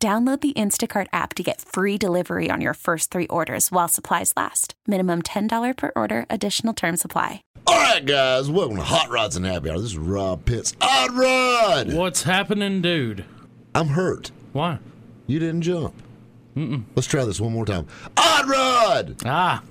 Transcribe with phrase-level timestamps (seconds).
[0.00, 4.32] Download the Instacart app to get free delivery on your first three orders while supplies
[4.36, 4.74] last.
[4.86, 7.42] Minimum $10 per order, additional term supply.
[7.66, 9.78] All right, guys, welcome to Hot Rods and Happy Hour.
[9.78, 10.76] This is Rob Pitts.
[10.80, 11.92] Hot Rod!
[11.94, 13.24] What's happening, dude?
[13.74, 14.30] I'm hurt.
[14.52, 14.78] Why?
[15.26, 16.00] You didn't jump.
[16.54, 16.84] Mm-mm.
[16.94, 17.88] Let's try this one more time.
[18.16, 19.16] Hot Rod!
[19.26, 19.64] Ah,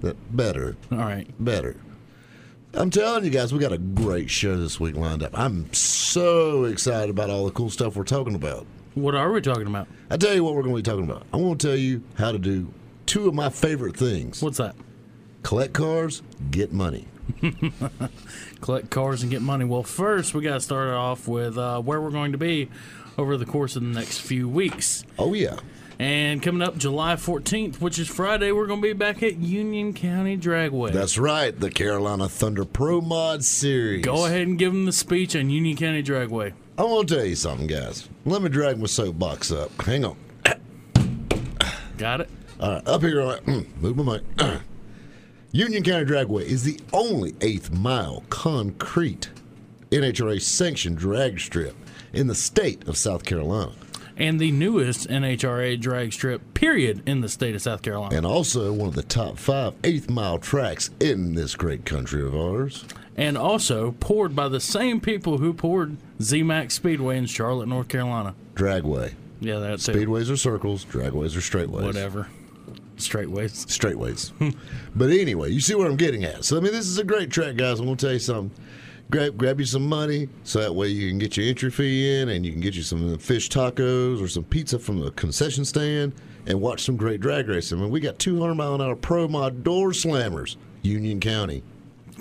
[0.00, 1.28] That- Better, all right.
[1.38, 1.76] better.
[2.72, 5.38] I'm telling you guys, we got a great show this week lined up.
[5.38, 8.66] I'm so excited about all the cool stuff we're talking about.
[8.94, 9.88] What are we talking about?
[10.10, 11.26] I tell you what we're going to be talking about.
[11.32, 12.72] I want to tell you how to do
[13.06, 14.76] two of my favorite things: What's that?
[15.42, 17.06] collect cars, get money.
[18.60, 19.64] Collect cars and get money.
[19.64, 22.70] Well, first we got to start off with uh, where we're going to be
[23.18, 25.04] over the course of the next few weeks.
[25.18, 25.56] Oh yeah,
[25.98, 29.92] And coming up July 14th, which is Friday, we're going to be back at Union
[29.94, 30.92] County Dragway.
[30.92, 31.58] that's right.
[31.58, 34.04] The Carolina Thunder Pro Mod Series.
[34.04, 36.52] Go ahead and give them the speech on Union County Dragway.
[36.76, 38.08] I want to tell you something, guys.
[38.24, 39.70] Let me drag my soapbox up.
[39.82, 40.16] Hang on.
[41.96, 42.30] Got it?
[42.58, 43.24] All right, up here.
[43.24, 44.60] right, mm, Move my mic.
[45.52, 49.30] Union County Dragway is the only eighth mile concrete
[49.90, 51.76] NHRA sanctioned drag strip
[52.14, 53.72] in the state of South Carolina,
[54.16, 58.16] And the newest NHRA drag strip, period, in the state of South Carolina.
[58.16, 62.34] and also one of the top five eighth mile tracks in this great country of
[62.34, 62.84] ours.
[63.16, 68.34] and also poured by the same people who poured ZMAX Speedway in Charlotte, North Carolina.
[68.54, 69.14] Dragway.
[69.40, 69.96] Yeah, that's it.
[69.96, 71.84] Speedways are circles, dragways are straightways.
[71.84, 72.28] Whatever.
[72.96, 73.66] Straightways.
[73.66, 74.32] straightways.
[74.94, 76.44] but anyway, you see what I'm getting at.
[76.44, 77.80] So I mean, this is a great track, guys.
[77.80, 78.56] I'm gonna tell you something.
[79.10, 82.30] Grab grab you some money, so that way you can get your entry fee in,
[82.30, 86.12] and you can get you some fish tacos or some pizza from the concession stand,
[86.46, 87.78] and watch some great drag racing.
[87.78, 91.62] I mean, we got 200 mile an hour pro mod door slammers, Union County.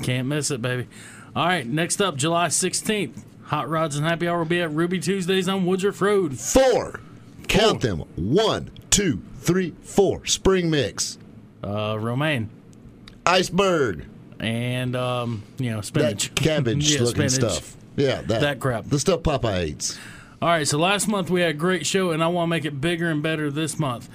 [0.03, 0.87] Can't miss it, baby.
[1.35, 3.23] All right, next up, July 16th.
[3.45, 6.37] Hot Rods and Happy Hour will be at Ruby Tuesdays on Woodruff Road.
[6.39, 6.99] Four,
[7.47, 7.99] count them.
[8.15, 10.25] One, two, three, four.
[10.25, 11.17] Spring mix,
[11.63, 12.49] Uh, Romaine.
[13.25, 14.05] iceberg,
[14.43, 16.35] And, um, you know, that spinach.
[16.35, 17.53] cabbage Yeah, looking spinach.
[17.55, 17.75] stuff.
[17.95, 18.85] Yeah, that That crap.
[18.85, 19.97] The stuff Popeye eats.
[20.41, 22.65] All right, so last month we had a great show, and I want to make
[22.65, 24.09] it bigger and better this month.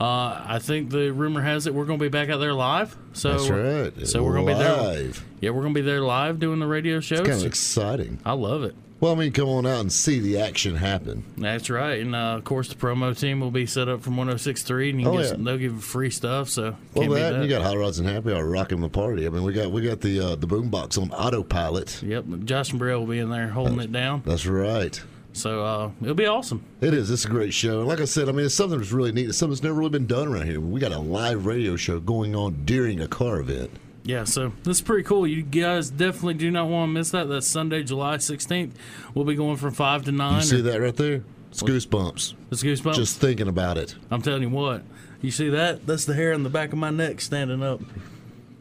[0.00, 2.96] Uh, I think the rumor has it we're going to be back out there live.
[3.12, 3.48] So That's
[3.96, 4.06] right.
[4.08, 4.76] So we're going to be there.
[4.76, 5.24] live.
[5.40, 7.20] Yeah, we're going to be there live doing the radio shows.
[7.20, 8.18] Kind of exciting.
[8.24, 8.74] I love it.
[9.04, 11.24] Well, I mean, come on out and see the action happen.
[11.36, 14.94] That's right, and uh, of course the promo team will be set up from 106.3,
[14.94, 15.26] and Oh, get yeah.
[15.32, 16.48] some, they'll give you free stuff.
[16.48, 17.42] So Well, that, that.
[17.42, 19.26] you got Hot Rods and Happy Hour rocking the party.
[19.26, 22.02] I mean, we got we got the uh, the boombox on autopilot.
[22.02, 24.22] Yep, Josh and Brielle will be in there holding it down.
[24.24, 24.98] That's right.
[25.34, 26.64] So uh, it'll be awesome.
[26.80, 27.10] It is.
[27.10, 27.80] It's a great show.
[27.80, 29.28] And like I said, I mean, it's something that's really neat.
[29.28, 30.60] It's something that's never really been done around here.
[30.60, 33.70] We got a live radio show going on during a car event.
[34.04, 35.26] Yeah, so this is pretty cool.
[35.26, 37.28] You guys definitely do not want to miss that.
[37.28, 38.72] That's Sunday, July 16th.
[39.14, 40.34] We'll be going from 5 to 9.
[40.34, 41.24] You see that right there?
[41.50, 42.34] It's goosebumps.
[42.50, 42.94] It's goosebumps.
[42.96, 43.94] Just thinking about it.
[44.10, 44.82] I'm telling you what.
[45.22, 45.86] You see that?
[45.86, 47.80] That's the hair on the back of my neck standing up.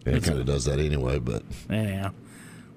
[0.05, 1.19] Yeah, it kind of does that anyway.
[1.19, 2.11] But Anyhow.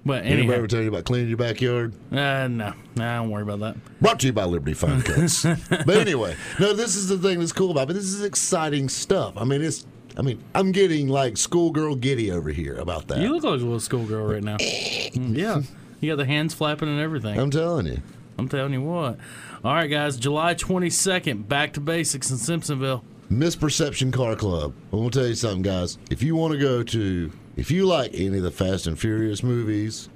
[0.06, 1.92] But anybody ever tell you about cleaning your backyard?
[2.12, 2.74] Uh, no.
[2.94, 4.00] Nah, don't worry about that.
[4.00, 5.42] Brought to you by Liberty Fine Cuts.
[5.68, 7.94] but anyway, no, this is the thing that's cool about it.
[7.94, 9.34] This is exciting stuff.
[9.36, 9.84] I mean, it's.
[10.16, 13.18] I mean, I'm getting like schoolgirl giddy over here about that.
[13.18, 14.56] You look like a little schoolgirl right now.
[14.60, 15.62] yeah.
[16.00, 17.38] You got the hands flapping and everything.
[17.38, 18.02] I'm telling you.
[18.38, 19.18] I'm telling you what.
[19.64, 20.16] All right, guys.
[20.16, 23.02] July 22nd, back to basics in Simpsonville.
[23.30, 24.72] Misperception Car Club.
[24.92, 25.98] I'm gonna tell you something, guys.
[26.10, 29.42] If you want to go to, if you like any of the Fast and Furious
[29.42, 30.08] movies,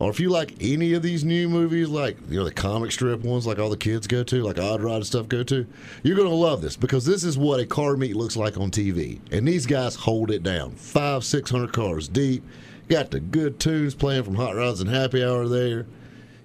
[0.00, 3.20] or if you like any of these new movies, like you know the comic strip
[3.20, 5.66] ones, like all the kids go to, like Odd Rod and stuff go to,
[6.02, 9.20] you're gonna love this because this is what a car meet looks like on TV,
[9.32, 10.72] and these guys hold it down.
[10.72, 12.44] Five, six hundred cars deep.
[12.88, 15.86] Got the good tunes playing from Hot Rods and Happy Hour there.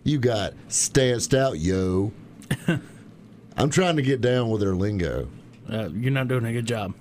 [0.04, 2.12] You got Stanced Out, yo.
[3.58, 5.30] I'm trying to get down with their lingo.
[5.72, 6.94] Uh, you're not doing a good job.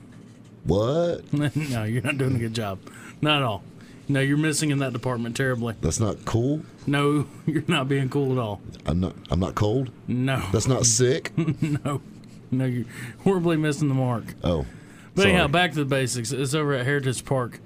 [0.64, 1.32] What?
[1.56, 2.78] no, you're not doing a good job.
[3.20, 3.64] Not at all.
[4.12, 5.74] No, you're missing in that department terribly.
[5.80, 6.62] That's not cool.
[6.86, 8.60] No, you're not being cool at all.
[8.84, 9.14] I'm not.
[9.30, 9.90] I'm not cold.
[10.06, 10.42] No.
[10.52, 11.32] That's not sick.
[11.36, 12.02] no.
[12.50, 12.84] No, you're
[13.24, 14.24] horribly missing the mark.
[14.44, 14.66] Oh,
[15.14, 15.32] But sorry.
[15.34, 16.30] anyhow, back to the basics.
[16.32, 17.60] It's over at Heritage Park.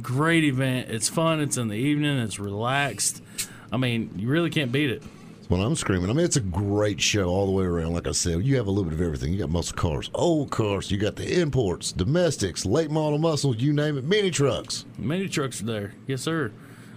[0.00, 0.88] Great event.
[0.90, 1.40] It's fun.
[1.40, 2.18] It's in the evening.
[2.18, 3.22] It's relaxed.
[3.70, 5.02] I mean, you really can't beat it.
[5.42, 6.08] That's what I'm screaming.
[6.08, 7.94] I mean, it's a great show all the way around.
[7.94, 9.32] Like I said, you have a little bit of everything.
[9.32, 13.56] You got muscle cars, oh, old cars, you got the imports, domestics, late model muscles,
[13.58, 14.84] you name it, mini trucks.
[14.96, 15.94] Many trucks are there.
[16.06, 16.52] Yes, sir.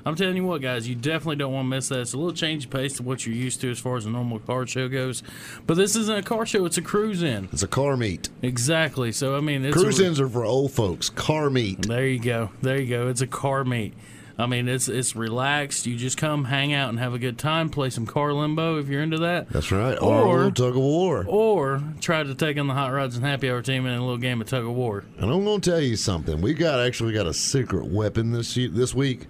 [0.05, 2.01] I'm telling you what, guys, you definitely don't want to miss that.
[2.01, 4.11] It's a little change of pace to what you're used to as far as a
[4.11, 5.23] normal car show goes.
[5.65, 7.49] But this isn't a car show, it's a cruise in.
[7.51, 8.29] It's a car meet.
[8.43, 9.11] Exactly.
[9.11, 9.75] So, I mean, it's.
[9.75, 11.09] Cruise ins are for old folks.
[11.09, 11.87] Car meet.
[11.87, 12.51] There you go.
[12.61, 13.07] There you go.
[13.07, 13.95] It's a car meet.
[14.37, 15.85] I mean, it's it's relaxed.
[15.85, 17.69] You just come, hang out, and have a good time.
[17.69, 19.49] Play some car limbo if you're into that.
[19.49, 19.97] That's right.
[20.01, 21.25] Or, a Or- little tug of war.
[21.27, 24.17] Or try to take on the Hot Rods and Happy Hour team in a little
[24.17, 25.05] game of tug of war.
[25.17, 26.41] And I'm going to tell you something.
[26.41, 29.27] We got actually got a secret weapon this this week.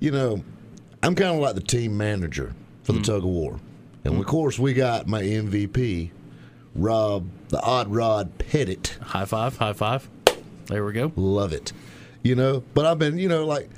[0.00, 0.42] You know,
[1.02, 3.04] I'm kind of like the team manager for the hmm.
[3.04, 3.60] tug of war,
[4.04, 4.20] and hmm.
[4.20, 6.10] of course we got my MVP,
[6.74, 8.98] Rob the Odd Rod Pettit.
[9.00, 10.08] High five, high five.
[10.66, 11.12] There we go.
[11.14, 11.72] Love it.
[12.24, 13.68] You know, but I've been, you know, like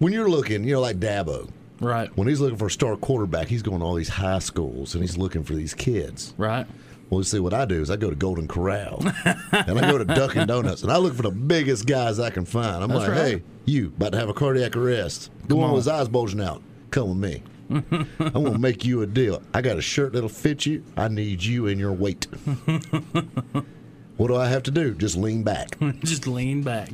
[0.00, 1.48] when you're looking, you know, like Dabo.
[1.80, 4.94] Right, When he's looking for a star quarterback, he's going to all these high schools
[4.94, 6.34] and he's looking for these kids.
[6.36, 6.66] right.
[7.08, 10.04] Well, see, what I do is I go to Golden Corral and I go to
[10.04, 12.84] Dunkin' Donuts and I look for the biggest guys I can find.
[12.84, 13.18] I'm That's like, right.
[13.38, 15.30] hey, you about to have a cardiac arrest?
[15.48, 15.74] The one on.
[15.74, 16.62] with his eyes bulging out.
[16.92, 17.42] Come with me.
[18.20, 19.42] I'm gonna make you a deal.
[19.54, 20.84] I got a shirt that'll fit you.
[20.96, 22.26] I need you in your weight.
[24.16, 24.94] what do I have to do?
[24.94, 25.78] Just lean back.
[26.00, 26.90] just lean back.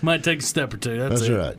[0.00, 0.98] Might take a step or two.
[0.98, 1.34] That's, That's it.
[1.36, 1.56] right.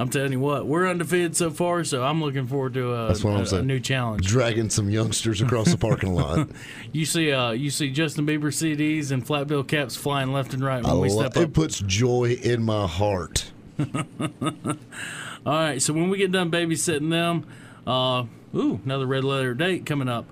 [0.00, 3.24] I'm telling you what, we're undefeated so far, so I'm looking forward to a, That's
[3.24, 4.26] what I'm a- a new challenge.
[4.26, 6.48] Dragging some youngsters across the parking lot.
[6.92, 10.64] You see, uh, you see Justin Bieber CDs and flat bill caps flying left and
[10.64, 13.50] right when I we lo- step it puts joy in my heart.
[13.80, 14.44] All
[15.46, 17.46] right, so when we get done babysitting them,
[17.86, 18.24] uh,
[18.54, 20.26] ooh, another red letter date coming up,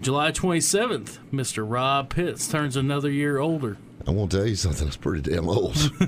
[0.00, 1.18] July 27th.
[1.32, 1.64] Mr.
[1.68, 3.76] Rob Pitts turns another year older.
[4.06, 5.76] I won't tell you something that's pretty damn old.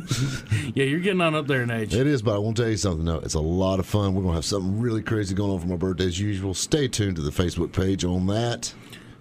[0.74, 1.94] Yeah, you're getting on up there in age.
[1.94, 3.04] It is, but I won't tell you something.
[3.04, 4.14] No, it's a lot of fun.
[4.14, 6.54] We're gonna have something really crazy going on for my birthday as usual.
[6.54, 8.72] Stay tuned to the Facebook page on that.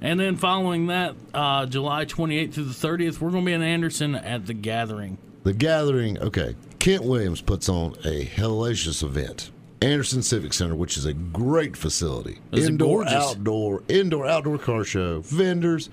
[0.02, 3.64] And then following that, uh, July 28th through the 30th, we're going to be in
[3.64, 5.18] Anderson at the Gathering.
[5.44, 6.20] The gathering.
[6.20, 9.50] Okay, Kent Williams puts on a hellacious event.
[9.82, 13.14] Anderson Civic Center, which is a great facility, indoor, gorgeous?
[13.14, 15.90] outdoor, indoor, outdoor car show, vendors.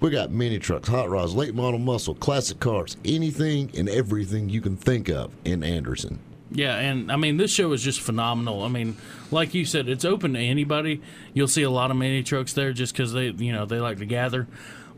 [0.00, 4.60] We got mini trucks, hot rods, late model muscle, classic cars, anything and everything you
[4.60, 6.20] can think of in Anderson.
[6.50, 8.62] Yeah, and I mean this show is just phenomenal.
[8.62, 8.96] I mean,
[9.30, 11.02] like you said, it's open to anybody.
[11.34, 13.98] You'll see a lot of mini trucks there just because they, you know, they like
[13.98, 14.46] to gather.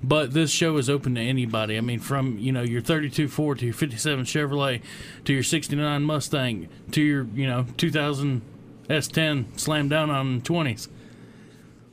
[0.03, 1.77] But this show is open to anybody.
[1.77, 4.83] I mean, from you know your 32 Ford to your 57 Chevrolet
[5.25, 8.43] to your 69 Mustang to your you know 2000
[8.89, 10.89] S10 slam down on 20s,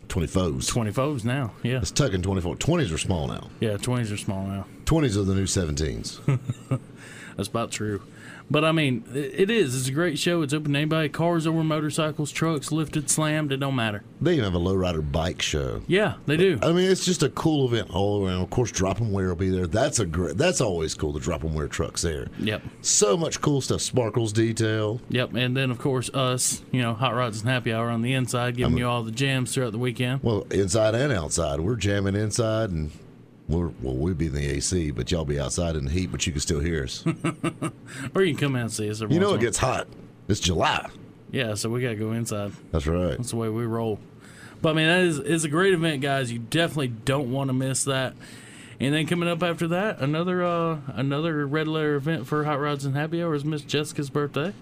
[0.07, 0.68] Twenty foes.
[0.68, 1.51] 20 foes now.
[1.63, 2.56] Yeah, It's tucking twenty four.
[2.56, 3.50] Twenties are small now.
[3.59, 4.65] yeah, 20s are small now.
[4.86, 6.19] Twenties are the new seventeens.
[7.36, 8.01] That's about true.
[8.49, 9.75] But I mean, it is.
[9.75, 10.41] It's a great show.
[10.41, 11.09] It's open to anybody.
[11.09, 13.51] Cars over motorcycles, trucks, lifted, slammed.
[13.51, 14.03] It don't matter.
[14.21, 15.81] They even have a lowrider bike show.
[15.88, 16.57] Yeah, they do.
[16.61, 18.41] I mean, it's just a cool event all around.
[18.41, 19.67] Of course, Drop 'em Wear will be there.
[19.67, 20.38] That's a great.
[20.38, 21.11] That's always cool.
[21.11, 22.27] The Drop 'em Wear trucks there.
[22.39, 22.61] Yep.
[22.81, 23.81] So much cool stuff.
[23.81, 25.01] Sparkles detail.
[25.09, 28.13] Yep, and then of course us, you know, Hot Rods and Happy Hour on the
[28.13, 30.23] inside, giving you all the jams throughout the weekend.
[30.23, 31.59] Well, inside and outside.
[31.59, 32.91] We're jamming inside, and
[33.47, 36.25] we're well, we'll be in the AC, but y'all be outside in the heat, but
[36.25, 37.03] you can still hear us.
[38.15, 38.99] Or you can come out and see us.
[39.01, 39.88] You know it gets hot.
[40.27, 40.89] It's July.
[41.31, 42.51] yeah, so we gotta go inside.
[42.71, 43.17] That's right.
[43.17, 43.99] That's the way we roll.
[44.61, 46.31] But I mean, that is is a great event, guys.
[46.31, 48.13] You definitely don't want to miss that.
[48.79, 52.83] And then coming up after that, another uh another red letter event for Hot Rods
[52.86, 54.53] and Happy Hour is Miss Jessica's birthday,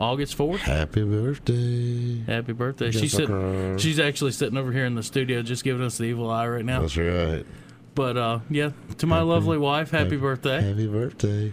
[0.00, 0.60] August fourth.
[0.60, 2.22] Happy birthday.
[2.30, 2.90] Happy birthday!
[2.90, 6.30] She's sitting, she's actually sitting over here in the studio, just giving us the evil
[6.30, 6.80] eye right now.
[6.82, 7.46] That's right.
[7.98, 10.60] But uh, yeah, to my lovely wife, happy birthday!
[10.60, 11.52] Happy birthday.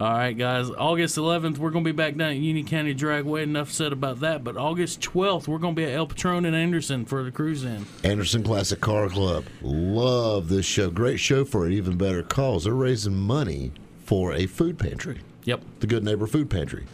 [0.00, 0.68] All right, guys.
[0.68, 3.44] August 11th, we're going to be back down at Union County Dragway.
[3.44, 4.42] Enough said about that.
[4.42, 7.62] But August 12th, we're going to be at El Patron in Anderson for the cruise
[7.62, 7.86] in.
[8.02, 9.44] Anderson Classic Car Club.
[9.62, 10.90] Love this show.
[10.90, 12.64] Great show for an even better cause.
[12.64, 13.70] They're raising money
[14.02, 15.62] for a food pantry, Yep.
[15.78, 16.86] the Good Neighbor Food Pantry.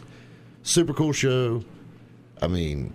[0.61, 1.63] Super cool show.
[2.39, 2.93] I mean,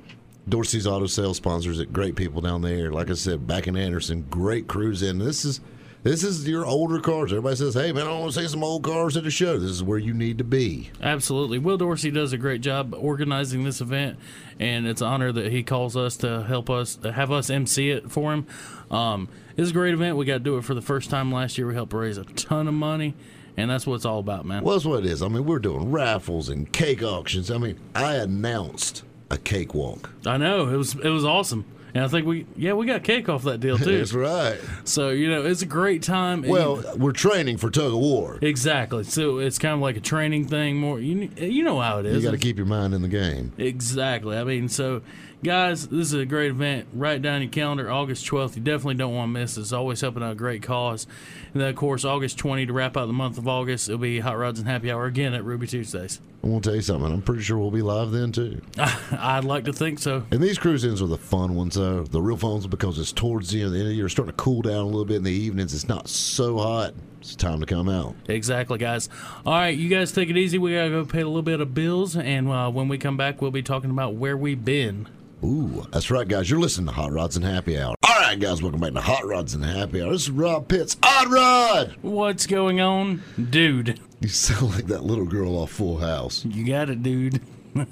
[0.49, 1.93] Dorsey's Auto Sales sponsors it.
[1.93, 2.93] Great people down there.
[2.93, 5.19] Like I said, back in Anderson, great cruise in.
[5.19, 5.61] This is
[6.07, 7.33] this is your older cars.
[7.33, 9.71] Everybody says, "Hey man, I want to see some old cars at the show." This
[9.71, 10.91] is where you need to be.
[11.03, 11.59] Absolutely.
[11.59, 14.17] Will Dorsey does a great job organizing this event,
[14.61, 17.91] and it's an honor that he calls us to help us, to have us MC
[17.91, 18.47] it for him.
[18.91, 20.17] Um, it's a great event.
[20.17, 21.67] We got to do it for the first time last year.
[21.67, 23.15] We helped raise a ton of money,
[23.57, 24.63] and that's what it's all about, man.
[24.63, 25.23] Well, that's what it is.
[25.23, 27.51] I mean, we're doing raffles and cake auctions.
[27.51, 30.11] I mean, I announced a cakewalk.
[30.25, 30.69] I know.
[30.69, 31.65] It was, it was awesome.
[31.97, 33.97] And I think we, yeah, we got cake off that deal, too.
[33.99, 34.59] That's right.
[34.85, 36.43] so, you know, it's a great time.
[36.45, 38.39] and- Well, we're training for tug of war.
[38.43, 39.05] Exactly.
[39.05, 40.77] So it's kind of like a training thing.
[40.77, 42.17] More, you you know how it is.
[42.17, 43.53] You got to keep your mind in the game.
[43.57, 44.37] exactly.
[44.37, 45.01] I mean, so
[45.45, 46.89] Guys, this is a great event.
[46.95, 48.57] Write down your calendar, August 12th.
[48.57, 49.61] You definitely don't want to miss it.
[49.61, 51.07] It's always helping out a great cause.
[51.53, 54.19] And then, of course, August 20 to wrap out the month of August, it'll be
[54.19, 56.21] Hot Rods and Happy Hour again at Ruby Tuesdays.
[56.43, 57.13] I'm gonna tell you something.
[57.13, 58.63] I'm pretty sure we'll be live then too.
[58.79, 60.25] I'd like to think so.
[60.31, 61.86] And these cruise-ins are the fun ones, though.
[62.05, 64.07] The real fun ones because it's towards the end of the, end of the year,
[64.07, 65.75] it's starting to cool down a little bit in the evenings.
[65.75, 66.95] It's not so hot.
[67.21, 68.15] It's time to come out.
[68.29, 69.09] Exactly, guys.
[69.45, 70.59] All right, you guys take it easy.
[70.59, 72.17] We got to go pay a little bit of bills.
[72.17, 75.09] And uh, when we come back, we'll be talking about where we've been.
[75.45, 76.49] Ooh, that's right, guys.
[76.51, 77.95] You're listening to Hot Rods and Happy Hour.
[78.09, 80.13] All right, guys, welcome back to Hot Rods and Happy Hour.
[80.13, 80.97] This is Rob Pitts.
[81.03, 81.97] Odd Rod!
[82.03, 83.23] What's going on?
[83.51, 86.45] Dude, You sound like that little girl off Full House.
[86.47, 87.41] you got it, dude.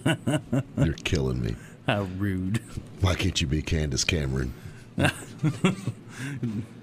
[0.78, 1.54] You're killing me.
[1.86, 2.60] How rude.
[3.00, 4.54] Why can't you be Candace Cameron?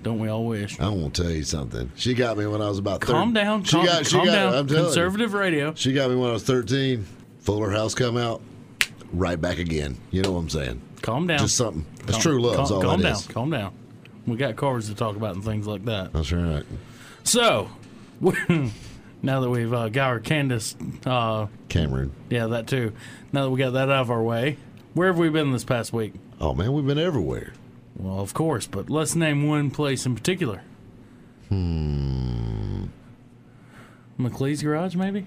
[0.04, 0.80] Don't we all wish?
[0.80, 1.92] I want to tell you something.
[1.96, 3.16] She got me when I was about 13.
[3.16, 3.64] Calm down.
[3.64, 4.54] She calm, got, she calm got, down.
[4.54, 4.88] I'm telling you.
[4.90, 5.74] Conservative radio.
[5.76, 7.06] She got me when I was 13.
[7.40, 8.42] Fuller House come out,
[9.14, 9.98] right back again.
[10.12, 10.82] You know what I'm saying?
[11.02, 11.40] Calm down.
[11.40, 11.86] Just something.
[12.02, 12.56] It's Calm- true love.
[12.56, 13.12] Calm, all calm down.
[13.14, 13.28] is.
[13.28, 13.74] Calm down.
[14.28, 16.14] We got cars to talk about and things like that.
[16.14, 16.64] That's right.
[17.24, 17.70] So,
[19.22, 22.12] now that we've uh, got our Candace, uh, Cameron.
[22.30, 22.94] yeah, that too.
[23.32, 24.58] Now that we got that out of our way,
[24.94, 26.14] where have we been this past week?
[26.40, 27.54] Oh, man, we've been everywhere.
[27.98, 30.62] Well, of course, but let's name one place in particular.
[31.50, 32.86] Hmm.
[34.18, 35.26] McLee's Garage, maybe?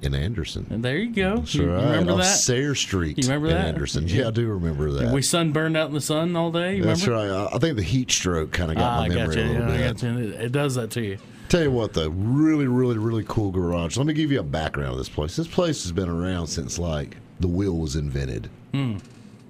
[0.00, 0.66] In Anderson.
[0.70, 1.38] And there you go.
[1.38, 1.82] That's you, you right.
[1.84, 2.24] remember on that?
[2.24, 3.18] Sayre Street.
[3.18, 3.66] You remember in that?
[3.66, 4.06] Anderson.
[4.06, 5.12] Yeah, I do remember that.
[5.12, 6.76] We sunburned out in the sun all day.
[6.76, 7.34] You That's remember?
[7.34, 7.50] right.
[7.52, 9.50] I I think the heat stroke kind of got Ah, my memory got you.
[9.50, 10.00] a little Yeah, bit.
[10.00, 10.18] got you.
[10.18, 11.18] It, it does that to you.
[11.48, 13.96] Tell you what, though, really, really, really cool garage.
[13.96, 15.34] Let me give you a background of this place.
[15.34, 18.48] This place has been around since like the wheel was invented.
[18.72, 18.96] Hmm.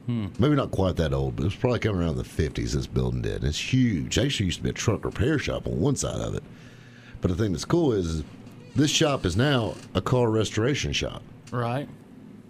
[0.07, 2.73] Maybe not quite that old, but it was probably coming around the fifties.
[2.73, 3.37] This building did.
[3.37, 4.19] And it's huge.
[4.19, 6.43] Actually, used to be a truck repair shop on one side of it.
[7.21, 8.25] But the thing that's cool is, is
[8.75, 11.23] this shop is now a car restoration shop.
[11.51, 11.89] Right.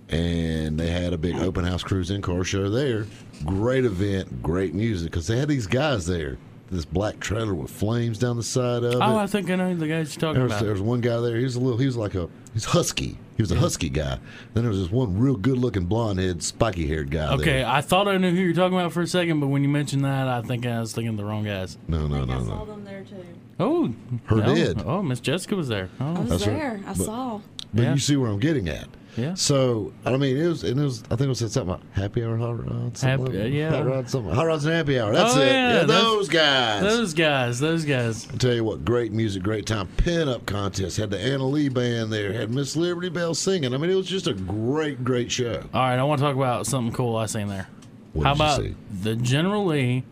[0.08, 3.06] and they had a big open house cruise in car show there.
[3.44, 6.38] Great event, great music because they had these guys there.
[6.70, 9.02] This black trailer with flames down the side of oh, it.
[9.02, 9.16] Oh.
[9.16, 10.62] I think I know the guys you're talking There was, about.
[10.64, 11.36] there was one guy there.
[11.38, 11.78] He was a little.
[11.78, 12.28] He was like a.
[12.52, 13.16] He's husky.
[13.36, 14.18] He was a husky guy.
[14.52, 17.32] Then there was this one real good looking blonde head, spiky haired guy.
[17.34, 17.66] Okay, There.
[17.66, 20.04] I thought I knew who you're talking about for a second, but when you mentioned
[20.04, 21.78] that, I think I was thinking the wrong guys.
[21.86, 22.64] No, no, I think no, I saw no.
[22.66, 23.24] them there too.
[23.60, 23.94] Oh,
[24.26, 24.54] Her no.
[24.54, 24.82] did.
[24.84, 25.88] Oh, Miss Jessica was there.
[26.00, 26.04] Oh.
[26.04, 26.56] I Oh, was That's right.
[26.56, 26.80] there.
[26.84, 27.40] I But- saw.
[27.74, 27.92] But Yeah.
[27.94, 28.88] you see where I'm getting at.
[29.16, 29.34] yeah.
[29.34, 30.62] So I mean, it was.
[30.64, 31.02] And it was.
[31.10, 33.02] I think it was something about happy hour, hot rods.
[33.02, 33.70] Happy- like- yeah.
[33.70, 34.32] hot rods, something.
[34.32, 35.12] Hot rods and happy hour.
[35.12, 35.46] That's Oh, it.
[35.46, 36.82] yeah, Yeah, those- those guys.
[36.82, 38.28] Those guys, those guys.
[38.32, 39.88] I tell you what, great music, great time.
[39.96, 43.74] Pin up contest had the Anna Lee band there, had Miss Liberty Bell singing.
[43.74, 45.62] I mean, it was just a great, great show.
[45.74, 47.68] All right, I want to talk about something cool I seen there.
[48.14, 48.62] What How about
[49.02, 50.04] the General Lee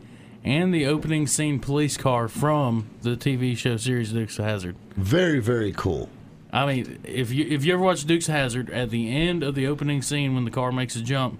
[0.44, 4.76] and the opening scene police car from the TV show series Dukes of Hazzard?
[4.96, 6.08] Very, very cool.
[6.56, 9.54] I mean, if you if you ever watch Dukes of Hazzard, at the end of
[9.54, 11.38] the opening scene when the car makes a jump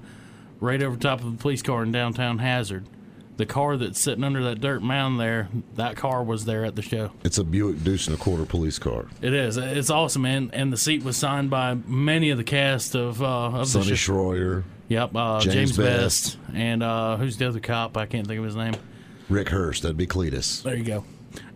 [0.61, 2.85] right over top of the police car in downtown Hazzard,
[3.39, 6.83] the car that's sitting under that dirt mound there, that car was there at the
[6.83, 7.13] show.
[7.25, 9.07] It's a Buick Deuce and a quarter police car.
[9.23, 9.57] It is.
[9.57, 10.51] It's awesome, man.
[10.53, 13.27] And the seat was signed by many of the cast of uh,
[13.61, 14.13] of Sonny the show.
[14.13, 16.37] Shroyer, Yep, uh, James James, Best.
[16.39, 16.39] Best.
[16.55, 17.97] and uh, who's the other cop?
[17.97, 18.75] I can't think of his name.
[19.29, 20.63] Rick Hurst, that'd be Cletus.
[20.63, 21.05] There you go.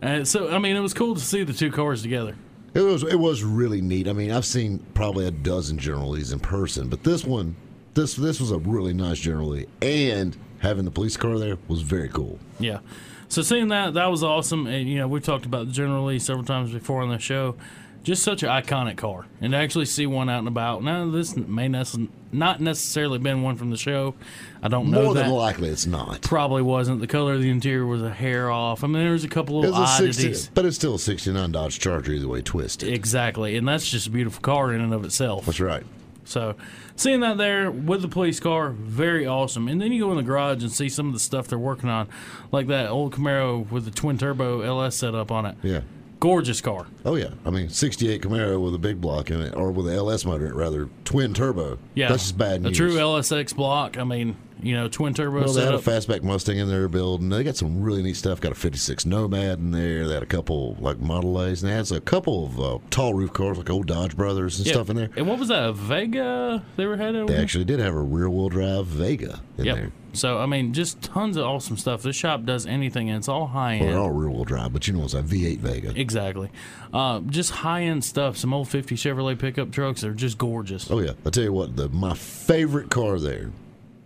[0.01, 2.35] And so, I mean, it was cool to see the two cars together.
[2.73, 4.07] It was it was really neat.
[4.07, 7.55] I mean, I've seen probably a dozen General Lees in person, but this one,
[7.93, 11.81] this this was a really nice General Lee, and having the police car there was
[11.81, 12.39] very cool.
[12.59, 12.79] Yeah.
[13.27, 14.67] So seeing that, that was awesome.
[14.67, 17.55] And, you know, we've talked about the General Lee several times before on the show.
[18.03, 19.27] Just such an iconic car.
[19.41, 20.83] And to actually see one out and about.
[20.83, 24.15] Now, this may nece- not necessarily been one from the show.
[24.63, 25.21] I don't know More that.
[25.25, 26.21] than likely, it's not.
[26.23, 26.99] Probably wasn't.
[26.99, 28.83] The color of the interior was a hair off.
[28.83, 30.49] I mean, there was a couple was a 60, oddities.
[30.53, 32.91] but it's still a '69 Dodge Charger either way twisted.
[32.91, 33.55] Exactly.
[33.55, 35.45] And that's just a beautiful car in and of itself.
[35.45, 35.83] That's right.
[36.23, 36.55] So
[36.95, 39.67] seeing that there with the police car, very awesome.
[39.67, 41.89] And then you go in the garage and see some of the stuff they're working
[41.89, 42.07] on,
[42.51, 45.55] like that old Camaro with the twin turbo LS setup on it.
[45.61, 45.81] Yeah.
[46.21, 46.85] Gorgeous car.
[47.03, 49.95] Oh yeah, I mean '68 Camaro with a big block in it, or with an
[49.95, 51.79] LS motor in it, rather twin turbo.
[51.95, 52.73] Yeah, that's just bad news.
[52.73, 53.97] A true LSX block.
[53.97, 57.29] I mean, you know, twin turbo Well, they had a fastback Mustang in there building.
[57.29, 58.39] They got some really neat stuff.
[58.41, 60.07] Got a '56 Nomad in there.
[60.07, 63.13] They had a couple like Model A's, and they had a couple of uh, tall
[63.13, 64.73] roof cars like old Dodge Brothers and Yeah.
[64.73, 65.09] stuff in there.
[65.15, 65.63] And what was that?
[65.63, 67.27] A Vega they were headed.
[67.27, 69.75] They actually did have a rear wheel drive Vega in Yep.
[69.75, 69.91] there.
[70.13, 72.03] So I mean, just tons of awesome stuff.
[72.03, 73.85] This shop does anything, and it's all high end.
[73.85, 75.93] Well, they're all rear wheel drive, but you know it's a V8 Vega.
[75.95, 76.49] Exactly.
[76.93, 78.35] Uh, just high end stuff.
[78.35, 80.91] Some old 50 Chevrolet pickup trucks They're just gorgeous.
[80.91, 83.51] Oh yeah, I tell you what, the my favorite car there,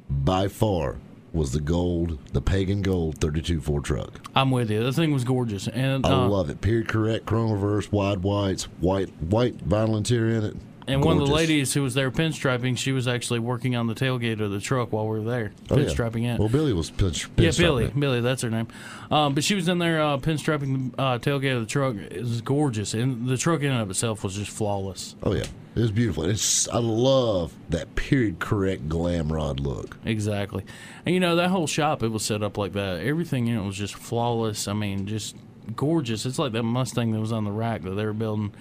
[0.09, 0.97] by far,
[1.33, 4.21] was the gold, the Pagan Gold 32 Ford truck.
[4.35, 4.83] I'm with you.
[4.83, 5.67] The thing was gorgeous.
[5.67, 6.61] And I uh, love it.
[6.61, 10.55] Period correct, chrome reverse, wide whites, white white vinyl interior in it.
[10.87, 13.95] And one of the ladies who was there pinstriping, she was actually working on the
[13.95, 15.85] tailgate of the truck while we were there, Oh, yeah.
[15.85, 16.39] pinstriping it.
[16.39, 17.99] Well, Billy was pinch, yeah, Billy, it.
[17.99, 18.67] Billy, that's her name.
[19.09, 21.95] Um, but she was in there uh, pinstriping the uh, tailgate of the truck.
[21.95, 25.15] It was gorgeous, and the truck in and of itself was just flawless.
[25.23, 26.23] Oh yeah, it was beautiful.
[26.23, 29.97] It's I love that period correct glam rod look.
[30.05, 30.63] Exactly.
[31.05, 33.01] And you know, that whole shop, it was set up like that.
[33.01, 34.67] Everything in it was just flawless.
[34.67, 35.35] I mean, just
[35.75, 36.25] gorgeous.
[36.25, 38.53] It's like that Mustang that was on the rack that they were building.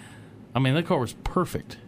[0.55, 1.79] I mean, that car was perfect.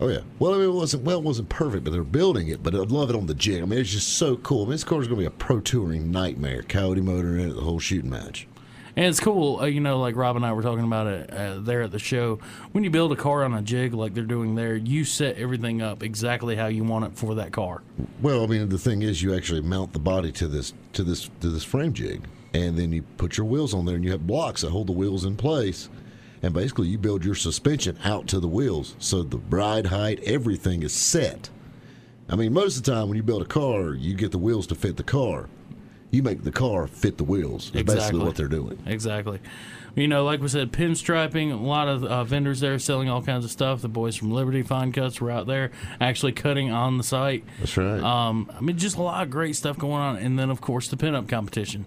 [0.00, 0.20] Oh yeah.
[0.38, 2.62] Well, I mean, it wasn't well, it wasn't perfect, but they're building it.
[2.62, 3.62] But I love it on the jig.
[3.62, 4.60] I mean, it's just so cool.
[4.62, 6.62] I mean, this car's going to be a pro touring nightmare.
[6.62, 8.46] Coyote motor in it, the whole shooting match.
[8.98, 11.60] And it's cool, uh, you know, like Rob and I were talking about it uh,
[11.60, 12.40] there at the show.
[12.72, 15.80] When you build a car on a jig like they're doing there, you set everything
[15.80, 17.82] up exactly how you want it for that car.
[18.20, 21.30] Well, I mean, the thing is, you actually mount the body to this to this
[21.40, 24.26] to this frame jig, and then you put your wheels on there, and you have
[24.26, 25.88] blocks that hold the wheels in place.
[26.42, 30.82] And basically, you build your suspension out to the wheels, so the ride height, everything
[30.82, 31.50] is set.
[32.28, 34.66] I mean, most of the time when you build a car, you get the wheels
[34.66, 35.48] to fit the car.
[36.10, 37.70] You make the car fit the wheels.
[37.70, 37.94] That's Exactly.
[38.00, 38.78] basically what they're doing.
[38.86, 39.40] Exactly.
[39.94, 43.44] You know, like we said, pinstriping, a lot of uh, vendors there selling all kinds
[43.44, 43.82] of stuff.
[43.82, 47.44] The boys from Liberty Fine Cuts were out there actually cutting on the site.
[47.58, 48.00] That's right.
[48.02, 50.16] Um, I mean, just a lot of great stuff going on.
[50.16, 51.84] And then, of course, the pinup competition,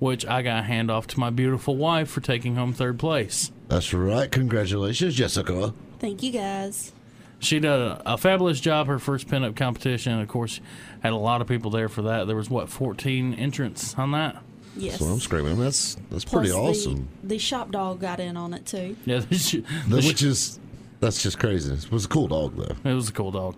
[0.00, 3.52] which I got to hand off to my beautiful wife for taking home third place.
[3.68, 4.30] That's right.
[4.30, 5.72] Congratulations, Jessica.
[5.98, 6.92] Thank you guys.
[7.38, 10.12] She did a, a fabulous job her first pinup competition.
[10.12, 10.60] And of course,
[11.00, 12.26] had a lot of people there for that.
[12.26, 14.42] There was, what, 14 entrants on that?
[14.76, 14.98] Yes.
[14.98, 15.58] So I'm screaming.
[15.58, 17.08] That's that's Plus pretty awesome.
[17.24, 18.96] The, shop dog got in on it too.
[19.06, 20.58] Yeah, she- The- which is
[21.00, 21.72] that's just crazy.
[21.72, 22.90] It was a cool dog though.
[22.90, 23.56] It was a cool dog.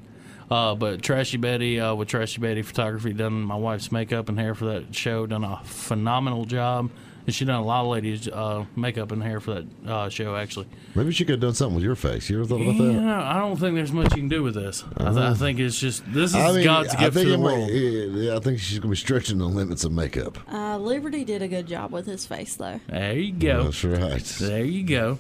[0.50, 4.54] Uh, but Trashy Betty uh, with Trashy Betty Photography done my wife's makeup and hair
[4.54, 5.26] for that show.
[5.26, 6.90] Done a phenomenal job,
[7.28, 10.35] and she done a lot of ladies' uh, makeup and hair for that uh, show.
[10.35, 12.30] Actually, Maybe she could have done something with your face.
[12.30, 12.92] You ever thought about that?
[12.94, 14.82] yeah, I don't think there's much you can do with this.
[14.97, 16.49] I, th- I think it's just this is Uh-huh.
[16.49, 17.70] I mean, God's I gift think to the it might- world.
[17.70, 20.38] yeah, I think she's gonna be stretching the limits of makeup.
[20.50, 22.80] Uh, Liberty did a good job with his face though.
[22.88, 23.64] There you go.
[23.64, 24.25] That's right.
[24.40, 25.18] There you go.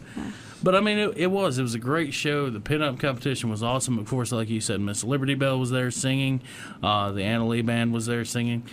[0.62, 1.58] But I mean, it, it was.
[1.58, 2.50] It was a great show.
[2.50, 3.96] The pinup competition was awesome.
[3.98, 6.40] Of course, like you said, Miss Liberty Bell was there singing.
[6.82, 8.64] Uh, the Anna Lee band was there singing.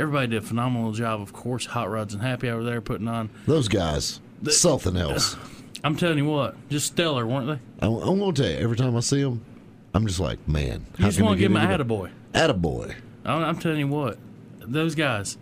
[0.00, 1.20] Everybody did a phenomenal job.
[1.20, 3.28] Of course, Hot Rods and Happy Hour there putting on.
[3.46, 5.36] Those guys, something else.
[5.84, 7.86] I'm telling you what, just stellar, weren't they?
[7.86, 8.56] I, I'm gonna tell you.
[8.56, 9.44] Every time I see them,
[9.92, 10.86] I'm just like, man.
[10.98, 12.10] You just want to give them a attaboy.
[12.32, 12.94] Attaboy.
[13.26, 14.16] I'm, I'm telling you what,
[14.60, 15.36] those guys,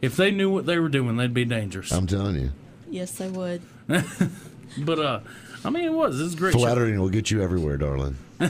[0.00, 1.90] if they knew what they were doing, they'd be dangerous.
[1.90, 2.52] I'm telling you.
[2.88, 3.60] Yes, they would.
[3.88, 5.20] but uh,
[5.64, 6.16] I mean, it was.
[6.16, 6.52] This is a great.
[6.52, 7.00] show.
[7.00, 8.16] Will get you everywhere, darling.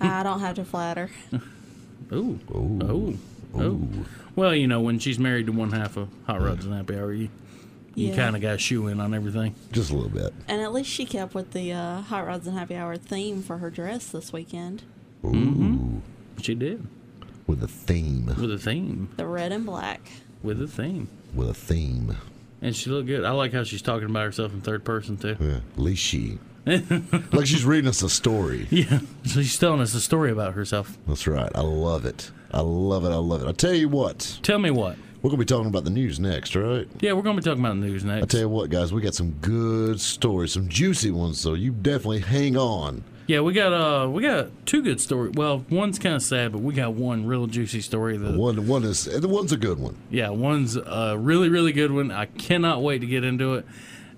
[0.00, 1.10] I don't have to flatter.
[2.12, 2.38] Ooh.
[2.50, 2.78] Ooh.
[2.82, 3.14] Oh.
[3.54, 3.80] Oh.
[4.36, 7.12] Well, you know, when she's married to one half of Hot Rods and Happy Hour,
[7.12, 7.28] you,
[7.94, 8.16] you Yeah.
[8.16, 9.54] kind of got to shoe in on everything.
[9.72, 10.32] Just a little bit.
[10.46, 13.58] And at least she kept with the uh, Hot Rods and Happy Hour theme for
[13.58, 14.82] her dress this weekend.
[15.24, 15.28] Ooh.
[15.32, 15.98] Mm-hmm.
[16.40, 16.86] She did.
[17.46, 18.26] With a theme.
[18.26, 19.08] With a theme.
[19.16, 20.08] The red and black.
[20.42, 21.08] With a theme.
[21.34, 22.16] With a theme.
[22.60, 23.24] And she looked good.
[23.24, 25.36] I like how she's talking about herself in third person, too.
[25.40, 25.56] Yeah.
[25.74, 26.38] At least she.
[27.32, 28.66] like she's reading us a story.
[28.70, 29.00] Yeah.
[29.24, 30.96] So she's telling us a story about herself.
[31.06, 31.50] That's right.
[31.54, 32.30] I love it.
[32.52, 33.08] I love it.
[33.10, 33.46] I love it.
[33.46, 34.38] I'll tell you what.
[34.42, 34.96] Tell me what.
[35.20, 36.86] We're going to be talking about the news next, right?
[37.00, 38.22] Yeah, we're going to be talking about the news next.
[38.22, 41.40] I tell you what, guys, we got some good stories, some juicy ones.
[41.40, 43.02] So you definitely hang on.
[43.26, 45.34] Yeah, we got uh we got two good stories.
[45.34, 48.16] Well, one's kind of sad, but we got one real juicy story.
[48.16, 49.98] That One, one is the one's a good one.
[50.08, 52.10] yeah, one's a really really good one.
[52.10, 53.66] I cannot wait to get into it,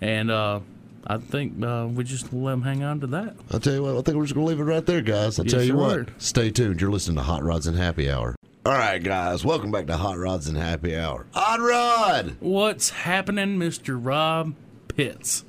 [0.00, 0.60] and uh,
[1.06, 3.34] I think uh, we just let them hang on to that.
[3.50, 3.96] I'll tell you what.
[3.96, 5.38] I think we're just going to leave it right there, guys.
[5.38, 6.08] I'll Yes, tell you what.
[6.18, 6.80] Stay tuned.
[6.80, 8.36] You're listening to Hot Rods and Happy Hour.
[8.66, 9.44] All right, guys.
[9.44, 11.26] Welcome back to Hot Rods and Happy Hour.
[11.32, 12.36] Hot Rod.
[12.40, 14.54] What's happening, Mister Rob
[14.88, 15.44] Pitts?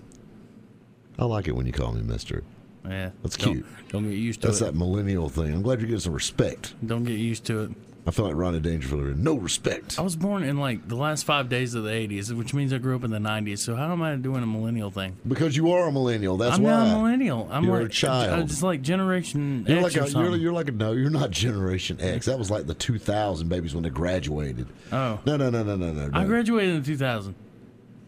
[1.19, 2.43] I like it when you call me Mister.
[2.87, 3.65] Yeah, That's don't- cute.
[3.89, 4.65] Don't get used to That's it.
[4.65, 5.53] that millennial thing.
[5.53, 6.73] I'm glad you're getting some respect.
[6.85, 7.71] Don't get used to it.
[8.05, 9.17] I feel like Ronnie Dangerfield.
[9.19, 9.99] No respect.
[9.99, 12.79] I was born in like the last five days of the '80s, which means I
[12.79, 13.59] grew up in the '90s.
[13.59, 15.17] So how am I doing a millennial thing?
[15.27, 16.35] Because you are a millennial.
[16.35, 16.71] That's why.
[16.71, 17.47] I'm not a millennial.
[17.51, 18.39] I'm You're a child.
[18.39, 20.93] I'm just like Generation You're X like a, you're, you're like a no.
[20.93, 22.25] You're not Generation X.
[22.25, 24.67] That was like the 2000 babies when they graduated.
[24.91, 26.09] oh, No, no, no, no, no, no.
[26.13, 27.35] I graduated in 2000,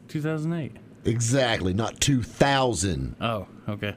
[0.08, 0.71] 2008.
[1.06, 3.15] Exactly, not 2000.
[3.21, 3.95] Oh, okay.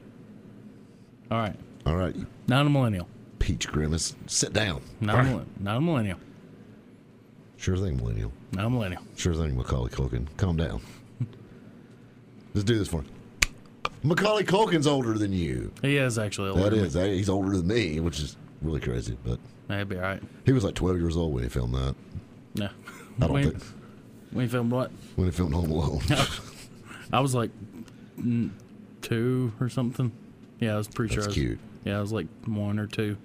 [1.31, 1.55] All right.
[1.85, 2.15] All right,
[2.47, 3.07] Not a millennial.
[3.39, 4.15] Peach grimace.
[4.27, 4.81] Sit down.
[4.99, 6.19] Not a, not a millennial.
[7.57, 8.31] Sure thing, millennial.
[8.53, 9.01] Not a millennial.
[9.15, 10.27] Sure thing, Macaulay Culkin.
[10.37, 10.81] Calm down.
[12.53, 13.07] Let's do this for me.
[14.03, 15.71] Macaulay Culkin's older than you.
[15.81, 16.69] He is actually older.
[16.69, 19.17] That than that- He's older than me, which is really crazy.
[19.23, 20.21] But That'd be all right.
[20.45, 21.95] he was like 12 years old when he filmed that.
[22.55, 22.69] No.
[23.19, 23.63] I don't we, think
[24.33, 24.91] he filmed what?
[25.15, 26.01] when he filmed Home Alone.
[27.13, 27.49] I was like
[29.01, 30.11] two or something.
[30.59, 31.23] Yeah, I was pretty sure.
[31.23, 31.59] That's I was, cute.
[31.83, 33.17] Yeah, I was like one or two.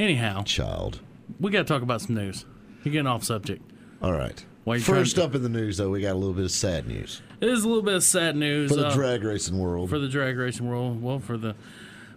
[0.00, 1.00] Anyhow, Child.
[1.38, 2.46] we got to talk about some news.
[2.82, 3.62] You're getting off subject.
[4.00, 4.42] All right.
[4.80, 7.20] First trying up in the news, though, we got a little bit of sad news
[7.40, 9.90] It is a little bit of sad news for the uh, drag racing world.
[9.90, 11.02] for the drag racing world.
[11.02, 11.54] Well, for the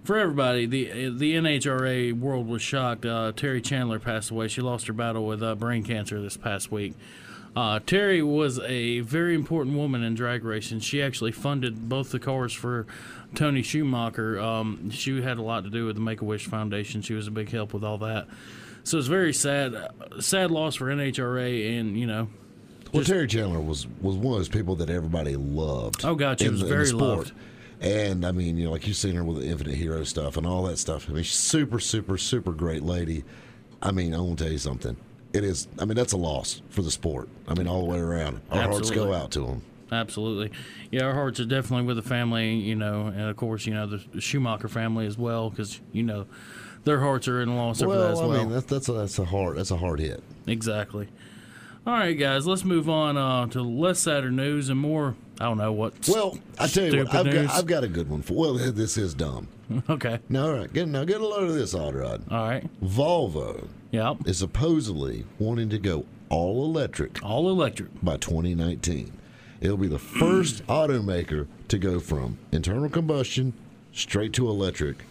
[0.06, 3.06] for everybody, the the NHRA world was shocked.
[3.06, 4.48] Uh, Terry Chandler passed away.
[4.48, 6.93] She lost her battle with uh, brain cancer this past week.
[7.56, 10.80] Uh, Terry was a very important woman in drag racing.
[10.80, 12.88] She actually funded both the cars for
[13.36, 14.39] Tony Schumacher.
[14.39, 17.02] Um, she had a lot to do with the Make a Wish Foundation.
[17.02, 18.28] She was a big help with all that.
[18.84, 19.76] So it's very sad,
[20.20, 22.28] sad loss for NHRA, and you know,
[22.92, 26.06] well, Terry Chandler was, was one of those people that everybody loved.
[26.06, 27.32] Oh, God, she was the- very loved.
[27.82, 30.48] And I mean, you know, like you've seen her with the Infinite Hero stuff and
[30.48, 31.10] all that stuff.
[31.10, 33.26] I mean, she's super, super, super great lady.
[33.82, 34.96] I mean, I want to tell you something.
[35.34, 35.67] It is.
[35.80, 37.28] I mean, that's a loss for the sport.
[37.48, 38.41] I mean, all the way around.
[38.52, 39.62] Our hearts go out to them.
[39.91, 40.52] Absolutely.
[40.91, 43.86] Yeah, our hearts are definitely with the family, you know, and of course, you know,
[43.88, 46.26] the Schumacher family as well, because, you know,
[46.84, 48.39] their hearts are in loss over that as Well, well.
[48.39, 50.24] I mean, that's that's a, that's a hard that's a hard hit.
[50.48, 51.08] exactly.
[51.86, 55.58] All right, guys, let's move on uh, to less sadder news and more, I don't
[55.58, 55.93] know what.
[56.08, 57.48] Well, I tell you what, I've news.
[57.48, 58.34] got I've got a good one for.
[58.34, 59.48] Well, this is dumb.
[59.89, 60.19] okay.
[60.30, 62.32] Now, all right, get now get a load of this, Oddrod.
[62.32, 62.67] All right.
[62.84, 64.28] Volvo Yep.
[64.28, 67.89] is supposedly wanting to go all electric All electric.
[68.04, 69.12] by 2019.
[69.62, 73.54] It'll be the first automaker to go from internal combustion
[73.91, 75.04] straight to electric.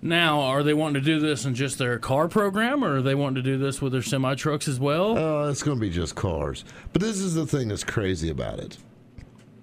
[0.00, 3.16] Now, are they wanting to do this in just their car program, or are they
[3.16, 5.16] wanting to do this with their semi trucks as well?
[5.18, 6.64] Uh, it's going to be just cars.
[6.92, 8.76] But this is the thing that's crazy about it.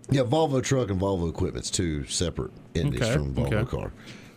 [0.10, 3.78] Yeah, Volvo truck and Volvo equipment's two separate entities Okay, from Volvo okay.
[3.78, 3.92] car.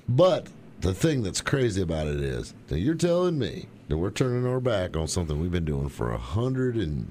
[0.08, 0.46] But
[0.80, 4.60] the thing that's crazy about it is that you're telling me that we're turning our
[4.60, 7.10] back on something we've been doing for a hundred and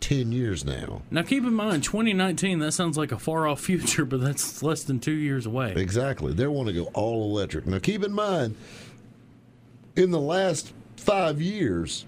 [0.00, 1.00] ten years now.
[1.10, 4.82] now, keep in mind, 2019, that sounds like a far off future, but that's less
[4.82, 5.72] than two years away.
[5.76, 6.34] Exactly.
[6.34, 7.66] They want to go all electric.
[7.66, 8.54] Now, keep in mind,
[9.96, 12.04] in the last five years,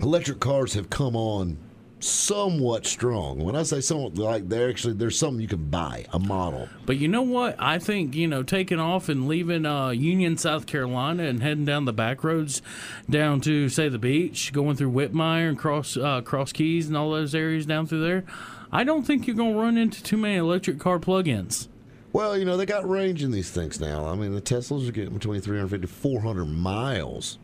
[0.00, 1.56] electric cars have come on
[2.00, 3.38] somewhat strong.
[3.38, 6.68] When I say somewhat, like they're actually there's something you can buy a model.
[6.86, 7.56] But you know what?
[7.58, 11.84] I think you know taking off and leaving uh, Union, South Carolina, and heading down
[11.84, 12.62] the back roads
[13.08, 17.10] down to say the beach, going through Whitmire and cross uh, Cross Keys and all
[17.10, 18.24] those areas down through there.
[18.70, 21.68] I don't think you're going to run into too many electric car plug-ins.
[22.12, 24.06] Well, you know they got range in these things now.
[24.06, 27.38] I mean, the Teslas are getting between 350 to 400 miles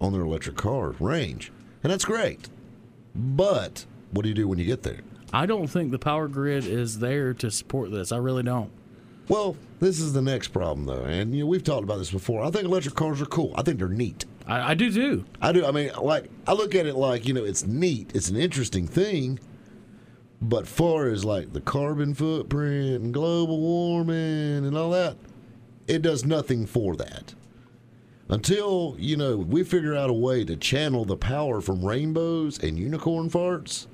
[0.00, 2.48] on their electric cars range, and that's great.
[3.14, 5.00] But what do you do when you get there?
[5.32, 8.10] I don't think the power grid is there to support this.
[8.12, 8.70] I really don't.
[9.28, 12.42] Well, this is the next problem, though, and you know we've talked about this before.
[12.42, 13.54] I think electric cars are cool.
[13.56, 14.24] I think they're neat.
[14.44, 15.24] I, I do too.
[15.40, 15.64] I do.
[15.64, 18.10] I mean, like I look at it like you know it's neat.
[18.12, 19.38] It's an interesting thing.
[20.42, 25.16] But far as like the carbon footprint and global warming and all that,
[25.86, 27.34] it does nothing for that.
[28.28, 32.78] Until you know we figure out a way to channel the power from rainbows and
[32.78, 33.86] unicorn farts,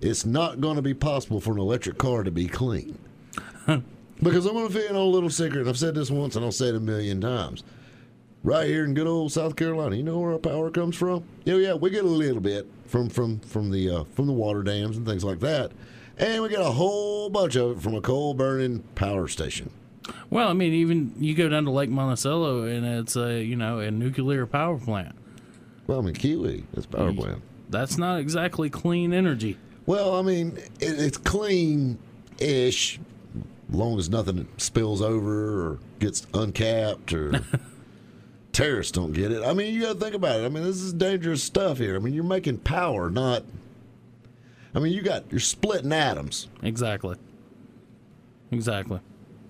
[0.00, 2.98] it's not going to be possible for an electric car to be clean.
[3.66, 6.44] because I'm going to fit in a little secret, and I've said this once, and
[6.44, 7.62] I'll say it a million times
[8.42, 9.96] right here in good old South Carolina.
[9.96, 11.24] You know where our power comes from?
[11.44, 14.62] Yeah, yeah, we get a little bit from from from the uh, from the water
[14.62, 15.72] dams and things like that,
[16.16, 19.70] and we get a whole bunch of it from a coal burning power station.
[20.30, 23.80] Well, I mean, even you go down to Lake Monticello and it's a you know
[23.80, 25.14] a nuclear power plant.
[25.86, 27.42] Well, I mean, Kiwi, that's power plant.
[27.70, 29.58] That's not exactly clean energy.
[29.88, 33.00] Well, I mean, it, it's clean-ish,
[33.70, 37.42] long as nothing spills over or gets uncapped or
[38.52, 39.42] terrorists don't get it.
[39.42, 40.44] I mean, you got to think about it.
[40.44, 41.96] I mean, this is dangerous stuff here.
[41.96, 43.44] I mean, you're making power, not.
[44.74, 46.48] I mean, you got you're splitting atoms.
[46.62, 47.16] Exactly.
[48.50, 49.00] Exactly.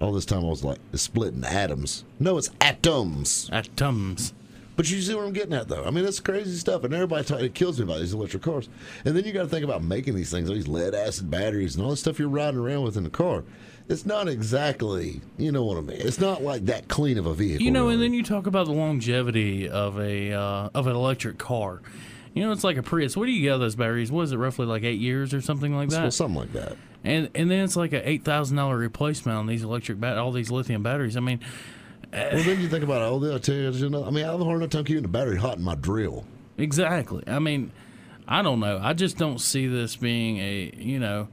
[0.01, 2.05] All this time I was like, it's splitting atoms.
[2.21, 3.51] No, it's atoms.
[3.53, 4.35] Atoms.
[4.79, 5.83] But you see what I'm getting at, though.
[5.83, 8.69] I mean, it's crazy stuff, and everybody talk, it kills me about these electric cars.
[9.05, 11.75] And then you got to think about making these things, all these lead acid batteries,
[11.75, 13.43] and all this stuff you're riding around with in the car.
[13.89, 15.97] It's not exactly, you know what I mean.
[16.01, 17.65] It's not like that clean of a vehicle.
[17.65, 21.39] You know, and then you talk about the longevity of a uh, of an electric
[21.39, 21.83] car.
[22.33, 23.17] You know, it's like a Prius.
[23.17, 24.13] What do you get those batteries?
[24.13, 26.03] What is it, roughly like eight years or something like that?
[26.03, 26.77] well, something like that.
[27.03, 30.31] And and then it's like a eight thousand dollar replacement on these electric bat- all
[30.31, 31.17] these lithium batteries.
[31.17, 31.41] I mean,
[32.13, 33.35] Well, then you think about all the.
[33.35, 35.09] I tell you, you know, I mean, I have a hard enough time keeping the
[35.09, 36.25] battery hot in my drill.
[36.57, 37.23] Exactly.
[37.27, 37.71] I mean,
[38.27, 38.81] I don't know.
[38.83, 41.29] I just don't see this being a, you know,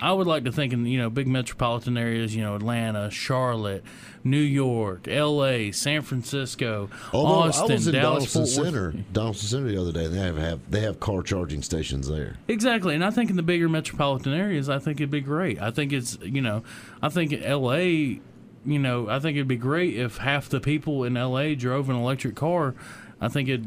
[0.00, 3.82] I would like to think in, you know, big metropolitan areas, you know, Atlanta, Charlotte,
[4.22, 8.64] New York, LA, San Francisco, Although Austin, I was in Dallas, Donaldson.
[8.64, 12.08] Center, Donaldson Center the other day, and they have, have they have car charging stations
[12.08, 12.36] there.
[12.46, 12.94] Exactly.
[12.94, 15.60] And I think in the bigger metropolitan areas, I think it'd be great.
[15.60, 16.62] I think it's, you know,
[17.02, 18.20] I think LA
[18.64, 21.96] you know, I think it'd be great if half the people in LA drove an
[21.96, 22.74] electric car.
[23.20, 23.62] I think it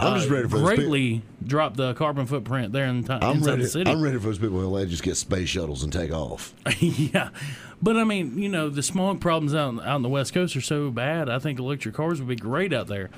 [0.00, 3.62] I'm uh, just ready for greatly drop the carbon footprint there in, I'm inside ready.
[3.62, 3.90] the city.
[3.90, 6.52] I'm ready for those people in LA just get space shuttles and take off.
[6.80, 7.30] yeah,
[7.80, 10.60] but I mean, you know, the smog problems out out on the West Coast are
[10.60, 11.28] so bad.
[11.28, 13.10] I think electric cars would be great out there.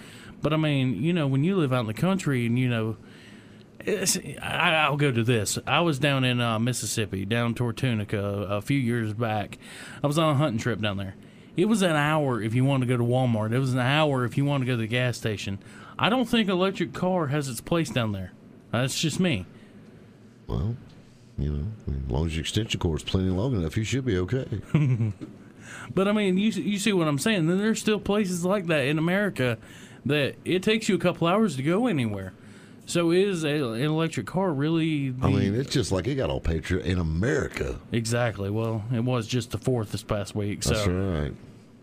[0.43, 2.97] But I mean, you know, when you live out in the country and you know,
[3.87, 5.59] I, I'll go to this.
[5.67, 9.59] I was down in uh, Mississippi, down toward Tunica, a few years back.
[10.03, 11.17] I was on a hunting trip down there.
[11.57, 13.53] It was an hour if you wanted to go to Walmart.
[13.53, 15.59] It was an hour if you wanted to go to the gas station.
[15.99, 18.33] I don't think electric car has its place down there.
[18.71, 19.47] That's just me.
[20.47, 20.77] Well,
[21.39, 24.17] you know, as long as your extension cord is plenty long enough, you should be
[24.19, 24.47] okay.
[25.95, 27.47] But I mean, you you see what I'm saying?
[27.47, 29.59] Then there's still places like that in America
[30.07, 32.33] that it takes you a couple hours to go anywhere.
[32.91, 35.11] So is a, an electric car really?
[35.11, 37.79] The, I mean, it's just like it got all patriot in America.
[37.93, 38.51] exactly.
[38.51, 41.33] Well, it was just the fourth this past week, so That's right.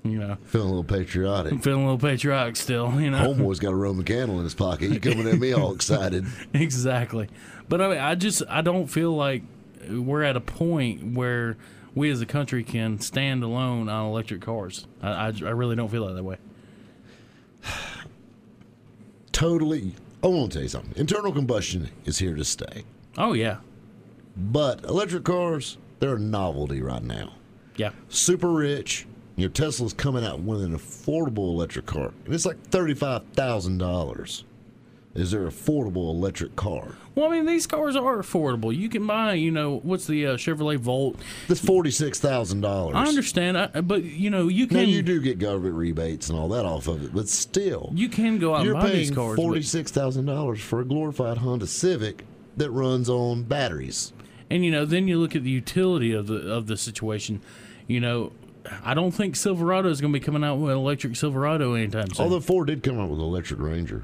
[0.03, 1.53] you know, Feeling a little patriotic.
[1.53, 2.99] I'm feeling a little patriotic still.
[2.99, 4.91] You know, Homeboy's got a Roman candle in his pocket.
[4.91, 6.25] He coming at me all excited.
[6.53, 7.29] exactly.
[7.69, 9.43] But I mean, I just I don't feel like
[9.89, 11.55] we're at a point where
[11.95, 14.85] we as a country can stand alone on electric cars.
[15.01, 16.35] I, I, I really don't feel that way.
[19.31, 19.93] Totally.
[20.23, 20.93] I want to tell you something.
[20.97, 22.83] Internal combustion is here to stay.
[23.17, 23.57] Oh yeah,
[24.35, 27.33] But electric cars, they're a novelty right now.
[27.75, 27.91] yeah.
[28.09, 29.05] Super rich.
[29.35, 32.11] Your Tesla's coming out with an affordable electric car.
[32.25, 34.43] And it's like $35,000.
[35.15, 36.89] Is there affordable electric car?
[37.15, 38.75] Well, I mean, these cars are affordable.
[38.75, 41.15] You can buy, you know, what's the uh, Chevrolet Volt?
[41.47, 42.93] That's $46,000.
[42.93, 46.37] I understand, I, but you know, you Now can you do get government rebates and
[46.37, 48.99] all that off of it, but still, you can go out you're and buy paying
[49.07, 49.35] these cars.
[49.37, 52.23] but- forty-six thousand dollars for a glorified Honda Civic
[52.57, 54.13] that runs on batteries.
[54.51, 57.41] and you know, then you look at the utility of the of the situation.
[57.87, 58.33] You know,
[58.83, 62.09] I don't think Silverado is going to be coming out with an electric Silverado anytime
[62.13, 62.23] soon.
[62.23, 64.03] Although Ford did come out with an electric Ranger.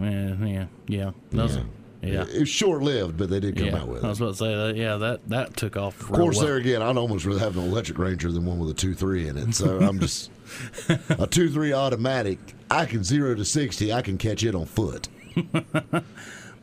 [0.00, 1.62] Yeah, yeah, yeah, Those- Yeah.
[2.02, 2.24] yeah.
[2.32, 3.78] It was short-lived, but they did come yeah.
[3.78, 4.76] out with I was about to say that.
[4.76, 6.00] Yeah, that that took off.
[6.00, 8.74] Of course, there again, I'd almost rather have an electric Ranger than one with a
[8.74, 9.54] two three in it.
[9.54, 10.30] So I'm just
[11.10, 12.38] a two three automatic.
[12.70, 13.92] I can zero to sixty.
[13.92, 15.08] I can catch it on foot.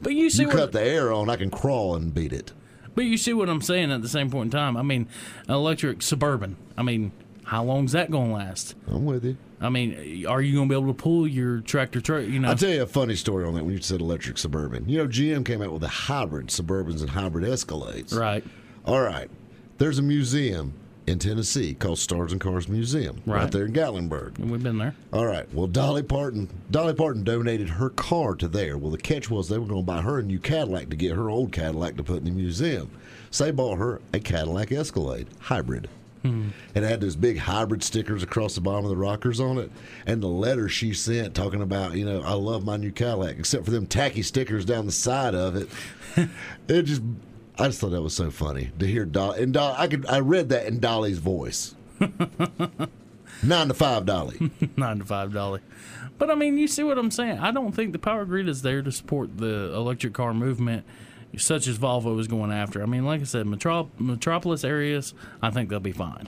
[0.01, 2.53] But you see You what cut the air on, I can crawl and beat it.
[2.95, 4.77] But you see what I'm saying at the same point in time.
[4.77, 5.07] I mean,
[5.47, 6.55] an electric suburban.
[6.77, 7.11] I mean,
[7.43, 8.75] how long's that going to last?
[8.87, 9.37] I'm with you.
[9.61, 12.23] I mean, are you going to be able to pull your tractor truck?
[12.25, 14.87] You know, I'll tell you a funny story on that when you said electric Suburban.
[14.87, 18.15] You know, GM came out with the hybrid Suburbans and hybrid Escalades.
[18.17, 18.43] right?
[18.85, 19.29] All right.
[19.77, 20.73] There's a museum
[21.07, 23.51] in Tennessee called Stars and Cars Museum, right, Right.
[23.51, 24.37] there in Gatlinburg.
[24.39, 24.93] And we've been there.
[25.11, 25.51] All right.
[25.53, 28.77] Well, Dolly Parton, Dolly Parton donated her car to there.
[28.77, 31.15] Well, the catch was they were going to buy her a new Cadillac to get
[31.15, 32.91] her old Cadillac to put in the museum.
[33.31, 35.89] So they bought her a Cadillac Escalade hybrid.
[36.21, 36.49] Hmm.
[36.75, 39.71] And it had those big hybrid stickers across the bottom of the rockers on it.
[40.05, 43.65] And the letter she sent talking about, you know, I love my new Cadillac, except
[43.65, 45.69] for them tacky stickers down the side of it.
[46.67, 47.01] it just,
[47.57, 49.43] I just thought that was so funny to hear Dolly.
[49.43, 51.75] And Dolly, I could, I read that in Dolly's voice.
[53.43, 54.51] Nine to five, Dolly.
[54.77, 55.61] Nine to five dollar.
[56.17, 57.39] But I mean, you see what I'm saying?
[57.39, 60.85] I don't think the power grid is there to support the electric car movement,
[61.37, 62.81] such as Volvo is going after.
[62.81, 66.27] I mean, like I said, metro- metropolis areas, I think they'll be fine.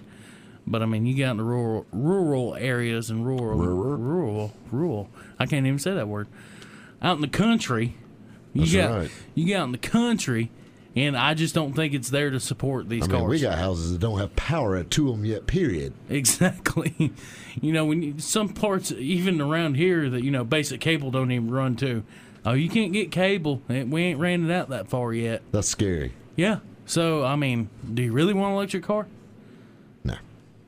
[0.68, 3.98] But I mean, you get the rural rural areas and rural Rural?
[3.98, 5.10] rural rural.
[5.40, 6.28] I can't even say that word.
[7.02, 7.96] Out in the country,
[8.54, 9.12] you That's got right.
[9.34, 10.52] you get out in the country,
[10.96, 13.30] and I just don't think it's there to support these I mean, cars.
[13.32, 15.48] we got houses that don't have power to them yet.
[15.48, 15.94] Period.
[16.10, 17.12] Exactly.
[17.62, 21.34] You know, when you, some parts, even around here, that you know, basic cable don't
[21.34, 22.02] even run to.
[22.45, 23.62] Oh, you can't get cable.
[23.67, 25.43] We ain't ran it out that far yet.
[25.51, 26.13] That's scary.
[26.36, 26.60] Yeah.
[26.86, 29.08] So, I mean, do you really want an electric car?
[30.04, 30.15] No,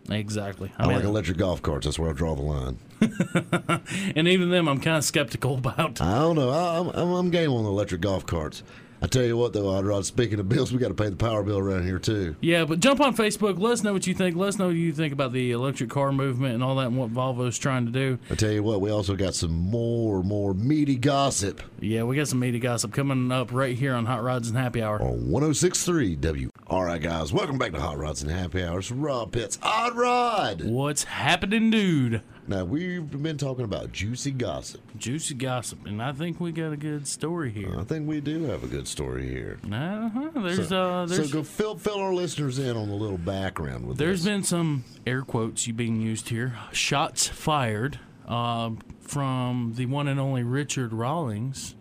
[0.10, 0.72] Exactly.
[0.78, 1.86] I, I, mean, like electric golf carts.
[1.86, 2.80] That's where I draw the line.
[4.16, 6.02] and even them, I'm kind of skeptical about.
[6.02, 6.50] I don't know.
[6.50, 8.64] I, I'm, I'm, I'm game on the electric golf carts.
[9.04, 10.06] I tell you what, though, Rod.
[10.06, 12.38] Speaking of bills, we got to pay the power bill around here too.
[12.40, 13.60] Yeah, but jump on Facebook.
[13.60, 14.38] Let us know what you think.
[14.38, 16.98] Let us know what you think about the electric car movement and all that and
[16.98, 18.18] what Volvo's trying to do.
[18.32, 22.30] I tell you what, we also got some more, more meaty gossip Yeah, we got
[22.30, 25.02] some meaty gossip coming up right here on Hot Rods and Happy Hour.
[25.02, 26.50] on 106.3 W.
[26.68, 28.90] All right, guys, welcome back to Hot Rods and Happy Hours.
[28.90, 30.64] Rob Pitts, Odd Rod.
[30.64, 32.22] What's happening, dude?
[32.46, 34.82] Now we've been talking about juicy gossip.
[34.98, 37.80] Juicy gossip, and I think we got a good story here.
[37.80, 39.60] I think we do have a good story here.
[39.64, 40.30] Uh-huh.
[40.36, 43.88] There's so, uh, there's so go fill fill our listeners in on the little background
[43.88, 44.32] with there's this.
[44.32, 46.56] been some air quotes you being used here.
[46.74, 51.76] Shots fired um, from the one and only Richard Rawlings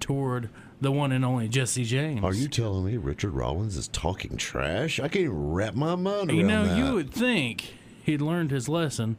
[0.00, 0.48] toward
[0.80, 2.24] the one and only Jesse James.
[2.24, 4.98] Are you telling me Richard Rawlings is talking trash?
[4.98, 6.34] I can't even wrap my mind around that.
[6.34, 6.78] You know, that.
[6.78, 9.16] you would think he'd learned his lesson.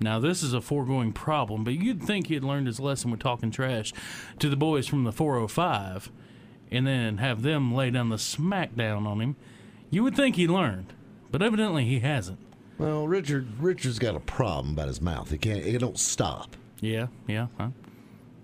[0.00, 3.50] Now, this is a foregoing problem, but you'd think he'd learned his lesson with talking
[3.50, 3.92] trash
[4.38, 6.10] to the boys from the 405
[6.70, 9.36] and then have them lay down the smackdown on him.
[9.90, 10.92] You would think he learned,
[11.30, 12.38] but evidently he hasn't.
[12.78, 15.30] Well, Richard Richard's got a problem about his mouth.
[15.30, 15.64] He can't.
[15.64, 16.56] It don't stop.
[16.80, 17.70] Yeah, yeah, huh?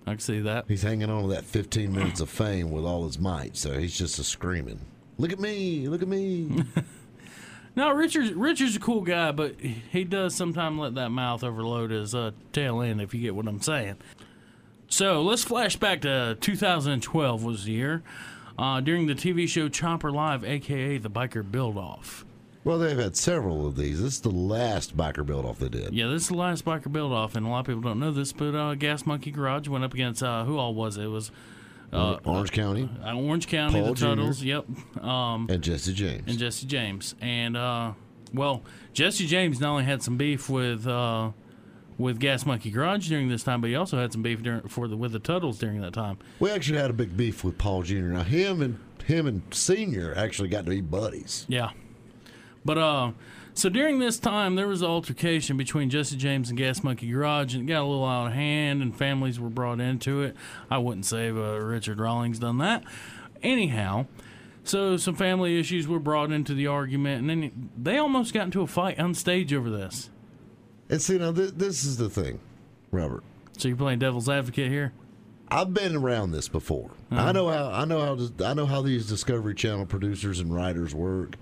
[0.05, 0.65] I can see that.
[0.67, 3.55] He's hanging on to that 15 minutes of fame with all his might.
[3.55, 4.79] So he's just a screaming.
[5.17, 5.87] Look at me!
[5.87, 6.63] Look at me!
[7.75, 12.15] No, Richard's Richard's a cool guy, but he does sometimes let that mouth overload his
[12.15, 13.01] uh, tail end.
[13.01, 13.97] If you get what I'm saying.
[14.87, 18.03] So let's flash back to 2012 was the year
[18.57, 22.23] uh, during the TV show Chopper Live, aka the Biker Build Off.
[22.63, 24.01] well, they've had several of these.
[24.01, 25.93] This is the last biker build off they did.
[25.93, 28.11] Yeah, this is the last Biker Build Off, and a lot of people don't know
[28.11, 31.03] this, but uh, Gas Monkey Garage went up against uh, who all was it?
[31.03, 31.31] It was
[31.93, 34.05] uh, Orange County uh, Orange County, Paul the Jr..
[34.05, 34.43] Teutuls.
[34.43, 35.03] Yep.
[35.03, 36.23] Um, and Jesse James.
[36.27, 37.15] and Jesse James.
[37.21, 37.93] And uh,
[38.33, 41.31] well, Jesse James not only had some beef with uh,
[41.97, 44.87] with Gas Monkey Garage during this time, but he also had some beef during, for
[44.87, 46.17] the with the Teutuls during that time.
[46.39, 47.95] we actually had a big beef with Paul Jr.
[47.95, 51.45] Now him and him and Senior actually got to be buddies.
[51.47, 51.69] Yeah.
[52.65, 53.11] But uh,
[53.55, 57.55] so during this time, there was an altercation between Jesse James and Gas Monkey Garage,
[57.55, 60.35] and it got a little out of hand, and families were brought into it.
[60.69, 62.83] I wouldn't say uh, Richard Rawlings done that.
[63.41, 64.07] Anyhow,
[64.65, 68.61] so some family issues were brought into the argument, and then they almost got into
[68.61, 70.09] a fight on stage over this.
[70.89, 72.39] And see now th- this is the thing,
[72.91, 73.23] Robert.
[73.57, 74.93] So you're playing devil's advocate here?
[75.49, 76.91] I've been around this before.
[77.11, 77.21] Uh-huh.
[77.21, 80.93] I know how I know how I know how these Discovery Channel producers and writers
[80.93, 81.35] work.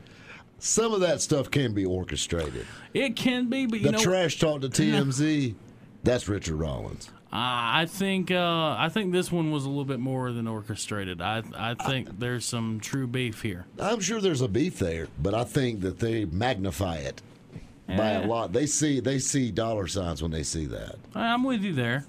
[0.63, 2.65] Some of that stuff can be orchestrated.
[2.93, 5.55] It can be, but you The know, trash talk to TMZ,
[6.03, 7.09] that's Richard Rawlings.
[7.35, 11.19] I think uh, I think this one was a little bit more than orchestrated.
[11.19, 13.65] I I think there's some true beef here.
[13.77, 17.21] I'm sure there's a beef there, but I think that they magnify it
[17.87, 18.53] by a lot.
[18.53, 20.95] They see they see dollar signs when they see that.
[21.15, 22.05] I'm with you there.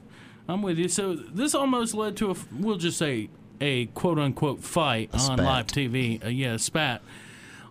[0.46, 0.88] I'm with you.
[0.88, 3.30] So this almost led to a we'll just say
[3.62, 5.38] a quote unquote fight on spat.
[5.40, 6.22] live TV.
[6.24, 7.02] Uh, yeah, a spat.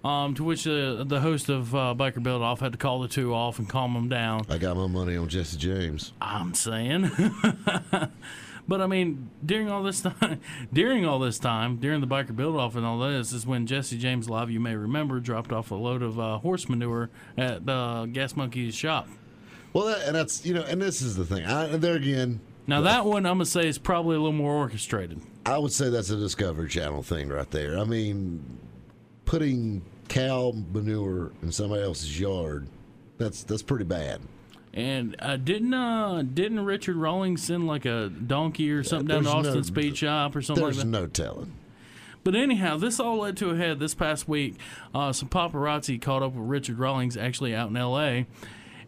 [0.04, 3.08] Um, to which uh, the host of uh, Biker Build Off had to call the
[3.08, 4.42] two off and calm them down.
[4.50, 6.12] I got my money on Jesse James.
[6.20, 7.10] I'm saying.
[8.68, 10.42] but I mean, during all this time,
[10.74, 13.98] during all this time, during the biker build off and all this, is when Jesse
[13.98, 18.06] James Live, you may remember, dropped off a load of uh, horse manure at uh,
[18.06, 19.08] Gas Monkey's shop.
[19.72, 21.46] Well, that, and that's you know, and this is the thing.
[21.46, 25.22] I, there again, Now that one, I'm gonna say, is probably a little more orchestrated.
[25.46, 27.80] I would say that's a Discovery Channel thing right there.
[27.80, 28.60] I mean,
[29.26, 29.82] putting
[30.14, 32.68] cow manure in somebody else's yard,
[33.18, 34.22] that's that's pretty bad.
[34.74, 39.30] And uh, didn't uh, didn't Richard Rawlings send like a donkey or something down to
[39.30, 41.54] Austin no- Speed Shop or something like There's no telling.
[42.24, 44.56] But anyhow, this all led to a head this past week.
[44.96, 48.28] Uh, some paparazzi caught up with Richard Rawlings actually out in L.A.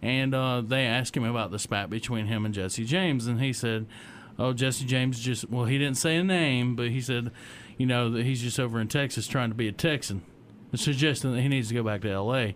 [0.01, 3.51] and uh, they asked him about the spat between him and Jesse James, and he
[3.51, 3.87] said,
[4.39, 7.31] "Oh, Jesse James just well, he didn't say a name, but he said,
[7.77, 10.21] you know, that he's just over in Texas trying to be a Texan,
[10.77, 12.55] suggesting that he needs to go back to L.A."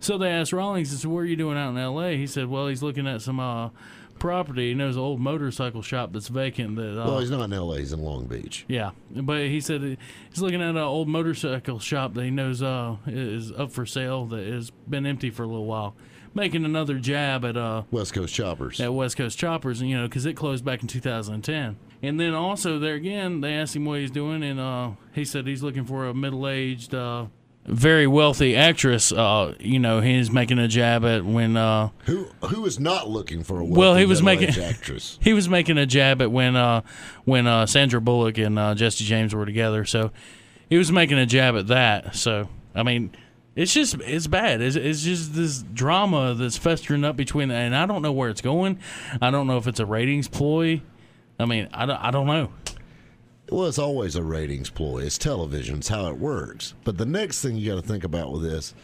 [0.00, 2.48] So they asked Rawlings, "I said, what are you doing out in L.A.?" He said,
[2.48, 3.70] "Well, he's looking at some uh,
[4.18, 4.68] property.
[4.68, 7.78] He knows an old motorcycle shop that's vacant that." Uh, Well, he's not in L.A.
[7.78, 8.64] He's in Long Beach.
[8.68, 9.82] yeah, but he said
[10.30, 14.26] he's looking at an old motorcycle shop that he knows uh, is up for sale
[14.26, 15.94] that has been empty for a little while,
[16.34, 18.80] making another jab at uh West Coast Choppers.
[18.80, 21.76] at West Coast Choppers, and you know because it closed back in 2010.
[22.02, 25.46] And then also there again, they asked him what he's doing, and uh, he said
[25.46, 27.26] he's looking for a middle-aged, uh,
[27.66, 29.12] very wealthy actress.
[29.12, 31.56] Uh, you know, he's making a jab at when.
[31.56, 35.18] Uh, Who who is not looking for a Well, he was making- actress?
[35.22, 36.82] he was making a jab at when uh,
[37.24, 39.84] when uh, Sandra Bullock and uh, Jesse James were together.
[39.84, 40.10] So
[40.68, 42.14] he was making a jab at that.
[42.16, 43.10] So I mean,
[43.54, 44.60] it's just it's bad.
[44.60, 48.42] It's, it's just this drama that's festering up between, and I don't know where it's
[48.42, 48.78] going.
[49.20, 50.82] I don't know if it's a ratings ploy.
[51.38, 52.50] I mean, I don't, I don't know.
[53.50, 55.02] Well, it's always a ratings ploy.
[55.02, 55.76] It's television.
[55.78, 56.74] It's how it works.
[56.84, 58.74] But the next thing you got to think about with this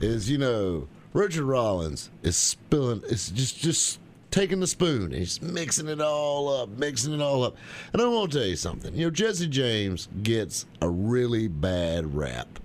[0.00, 3.02] is, you know, Richard Rawlings is spilling.
[3.08, 3.98] It's just just
[4.30, 5.04] taking the spoon.
[5.04, 7.56] and He's mixing it all up, mixing it all up.
[7.92, 8.94] And I want to tell you something.
[8.94, 12.60] You know, Jesse James gets a really bad rap.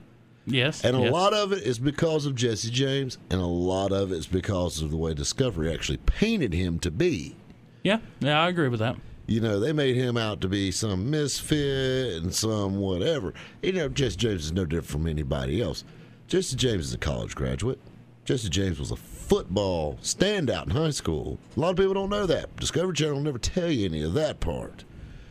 [0.46, 1.12] Yes, And a yes.
[1.14, 4.82] lot of it is because of Jesse James, and a lot of it is because
[4.82, 7.36] of the way Discovery actually painted him to be.
[7.84, 8.96] Yeah, yeah, I agree with that.
[9.30, 13.36] You know, they made him out to be some misfit and some whatever.
[13.62, 15.84] You know, Jesse James is no different from anybody else.
[16.28, 17.80] Jesse James is a college graduate.
[18.26, 21.38] Jesse James was a football standout in high school.
[21.56, 22.56] A lot of people don't know that.
[22.56, 24.84] Discovery Channel will never tell you any of that part.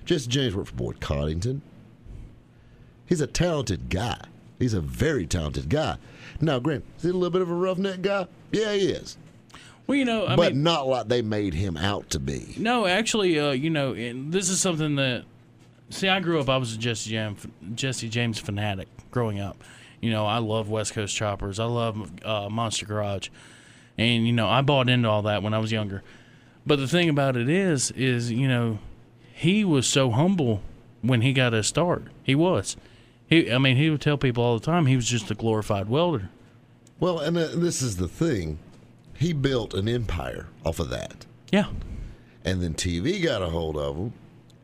[0.04, 1.60] Jesse James worked for Boyd Coddington.
[3.04, 4.20] He's a talented guy.
[4.60, 5.96] He's a very talented guy.
[6.40, 8.28] Now, Grant, is he a little bit of a roughneck guy?
[8.52, 9.18] Yeah, he is.
[9.88, 12.54] Well, you know, I but mean, not like they made him out to be.
[12.58, 15.24] no, actually, uh, you know, and this is something that.
[15.90, 16.50] See, I grew up.
[16.50, 19.56] I was a Jesse James, Jesse James fanatic growing up.
[20.02, 21.58] You know, I love West Coast Choppers.
[21.58, 23.30] I love uh, Monster Garage,
[23.96, 26.02] and you know, I bought into all that when I was younger.
[26.66, 28.80] But the thing about it is, is you know,
[29.32, 30.60] he was so humble
[31.00, 32.04] when he got his start.
[32.22, 32.76] He was.
[33.26, 35.88] He, I mean, he would tell people all the time he was just a glorified
[35.88, 36.28] welder.
[37.00, 38.58] Well, and uh, this is the thing.
[39.18, 41.26] He built an empire off of that.
[41.50, 41.66] Yeah,
[42.44, 44.12] And then TV got a hold of him.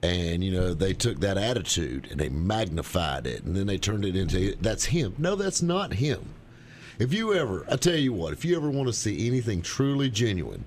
[0.03, 3.43] And, you know, they took that attitude and they magnified it.
[3.45, 5.15] And then they turned it into that's him.
[5.19, 6.27] No, that's not him.
[6.99, 10.11] If you ever, I tell you what, if you ever want to see anything truly
[10.11, 10.65] genuine,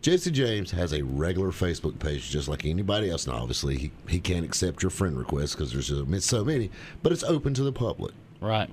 [0.00, 3.26] Jesse James has a regular Facebook page just like anybody else.
[3.26, 6.70] Now, obviously, he, he can't accept your friend requests because there's so many- so many,
[7.02, 8.14] but it's open to the public.
[8.40, 8.70] right.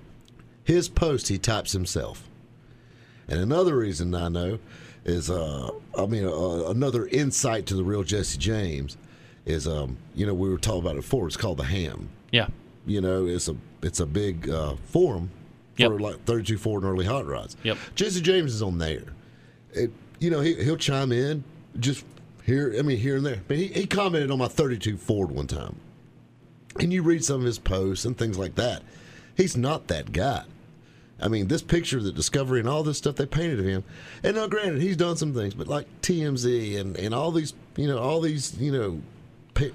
[0.63, 2.29] His post, he types himself.
[3.27, 4.59] And another reason I know
[5.03, 8.97] is, uh, I mean, uh, another insight to the real Jesse James
[9.45, 11.27] is, um, you know, we were talking about it before.
[11.27, 12.07] It's called the HAMB.
[12.31, 12.47] Yeah,
[12.85, 15.29] You know, it's a it's a big uh, forum
[15.77, 15.99] for Yep.
[16.01, 17.55] like 32 Ford and early hot rods.
[17.63, 17.77] Yep.
[17.95, 19.03] Jesse James is on there.
[19.73, 21.43] It, you know, he, he'll chime in
[21.79, 22.03] just
[22.43, 22.73] here.
[22.77, 23.41] I mean, here and there.
[23.47, 25.75] But he, he commented on my 32 Ford one time,
[26.79, 28.81] and you read some of his posts and things like that.
[29.37, 30.43] He's not that guy.
[31.19, 33.83] I mean, this picture, the discovery, and all this stuff they painted of him.
[34.23, 37.87] And now, granted, he's done some things, but like TMZ and, and all these, you
[37.87, 39.01] know, all these, you know,
[39.53, 39.71] pi-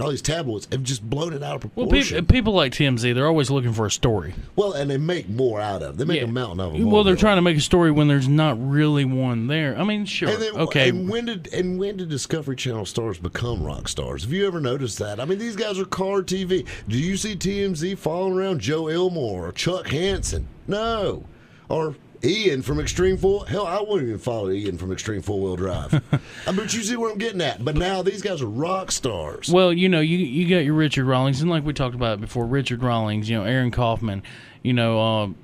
[0.00, 2.16] uh, all these tabloids have just blown it out of well, proportion.
[2.18, 4.34] people, people like TMZ, they're always looking for a story.
[4.56, 5.94] Well, and they make more out of.
[5.94, 5.98] it.
[5.98, 6.24] They make Yeah.
[6.28, 6.90] a mountain of them.
[6.90, 9.76] Well, they're trying to make a story when there's not really one there.
[9.78, 13.18] I mean, sure, And then, okay, And when did and when did Discovery Channel stars
[13.18, 14.24] become rock stars?
[14.24, 15.20] Have you ever noticed that?
[15.20, 16.66] I mean, these guys are car TV.
[16.88, 20.48] Do you see TMZ following around Joe Elmore or Chuck Hansen?
[20.66, 21.24] No,
[21.68, 21.94] or
[22.24, 23.46] Ian from Extreme Four.
[23.46, 25.94] Hell, I wouldn't even follow Ian from Extreme Four Wheel Drive.
[26.46, 27.64] I bet you see where I'm getting at.
[27.64, 29.48] But now these guys are rock stars.
[29.48, 32.44] Well, you know, you you got your Richard Rawlings, and like we talked about before,
[32.46, 34.22] Richard Rawlings, you know, Aaron Kaufman,
[34.62, 35.34] you know,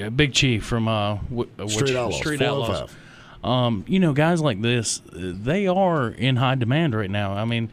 [0.00, 2.18] uh, Big Chief from uh, wh- uh, Street Outlaws.
[2.18, 2.74] Street 405.
[2.76, 2.96] Outlaws.
[3.42, 7.32] Um, you know, guys like this, uh, they are in high demand right now.
[7.32, 7.70] I mean,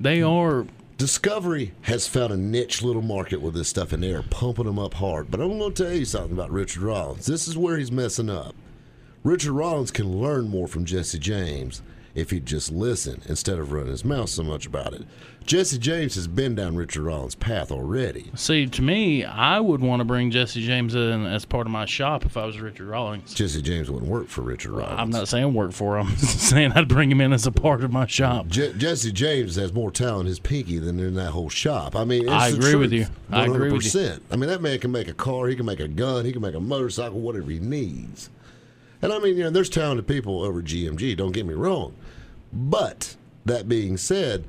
[0.00, 0.66] they are.
[1.00, 4.78] Discovery has found a niche little market with this stuff, and they are pumping them
[4.78, 5.30] up hard.
[5.30, 7.24] But I'm going to tell you something about Richard Rawlings.
[7.24, 8.54] This is where he's messing up.
[9.24, 11.80] Richard Rawlings can learn more from Jesse James
[12.14, 15.06] if he'd just listen instead of running his mouth so much about it.
[15.46, 18.30] Jesse James has been down Richard Rawlings' path already.
[18.36, 21.86] See, to me, I would want to bring Jesse James in as part of my
[21.86, 23.34] shop if I was Richard Rawlings.
[23.34, 25.00] Jesse James wouldn't work for Richard Rawlings.
[25.00, 26.06] I'm not saying work for him.
[26.10, 28.46] I'm saying I'd bring him in as a part of my shop.
[28.46, 31.96] Je- Jesse James has more talent in his pinky than in that whole shop.
[31.96, 33.08] I mean, it's I agree with truth.
[33.08, 33.36] you.
[33.36, 33.90] I agree with you.
[34.00, 34.20] 100%.
[34.30, 36.42] I mean, that man can make a car, he can make a gun, he can
[36.42, 38.30] make a motorcycle, whatever he needs.
[39.02, 41.94] And I mean, you know, there's talented people over GMG, don't get me wrong.
[42.52, 43.16] But
[43.46, 44.44] that being said,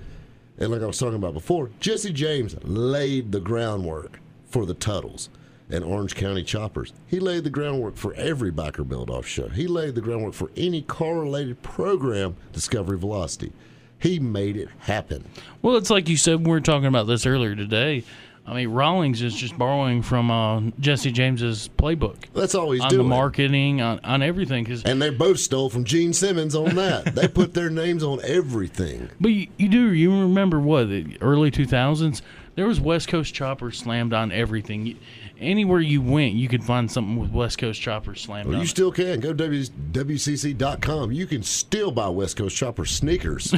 [0.58, 5.30] and like I was talking about before, Jesse James laid the groundwork for the Teutuls
[5.70, 6.94] and Orange County Choppers.
[7.08, 9.48] He laid the groundwork for every biker build off show.
[9.48, 13.54] He laid the groundwork for any car related program, Discovery Velocity.
[13.98, 15.24] He made it happen.
[15.62, 16.40] Well, it's like you said.
[16.40, 18.04] We were talking about this earlier today.
[18.46, 22.90] I mean, Rawlings is just borrowing from uh, Jesse James's playbook That's all he's on
[22.90, 23.04] doing.
[23.04, 24.66] the marketing, on, on everything.
[24.66, 27.14] Cause, And they both stole from Gene Simmons on that.
[27.16, 29.10] they put their names on everything.
[29.22, 32.22] but you, you do you remember what the early two thousands?
[32.56, 34.86] There was West Coast Chopper slammed on everything.
[34.86, 34.96] You,
[35.40, 38.62] anywhere you went, you could find something with West Coast Chopper slammed Well, on.
[38.62, 38.70] you it.
[38.70, 39.22] still can.
[39.22, 39.64] Go to w-
[39.94, 41.14] WCC.com.
[41.14, 43.54] You can still buy West Coast Chopper sneakers.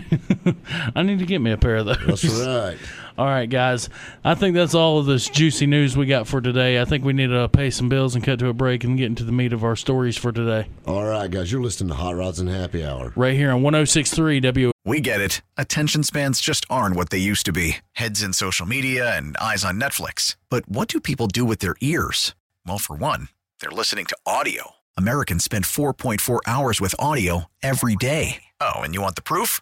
[0.96, 2.22] I need to get me a pair of those.
[2.22, 2.78] That's right.
[3.18, 3.90] All right, guys.
[4.24, 6.82] I think that's all of this juicy news we got for today.
[6.82, 9.06] I think we need to pay some bills and cut to a break and get
[9.06, 10.68] into the meat of our stories for today.
[10.88, 11.52] All right, guys.
[11.52, 13.14] You're listening to Hot Rods and Happy Hour.
[13.16, 14.72] Right here on 1063 W.
[14.84, 15.42] We get it.
[15.58, 19.64] Attention spans just aren't what they used to be heads in social media and eyes
[19.64, 20.36] on Netflix.
[20.50, 22.34] But what do people do with their ears?
[22.66, 24.72] Well, for one, they're listening to audio.
[24.98, 28.44] Americans spend 4.4 hours with audio every day.
[28.60, 29.62] Oh, and you want the proof?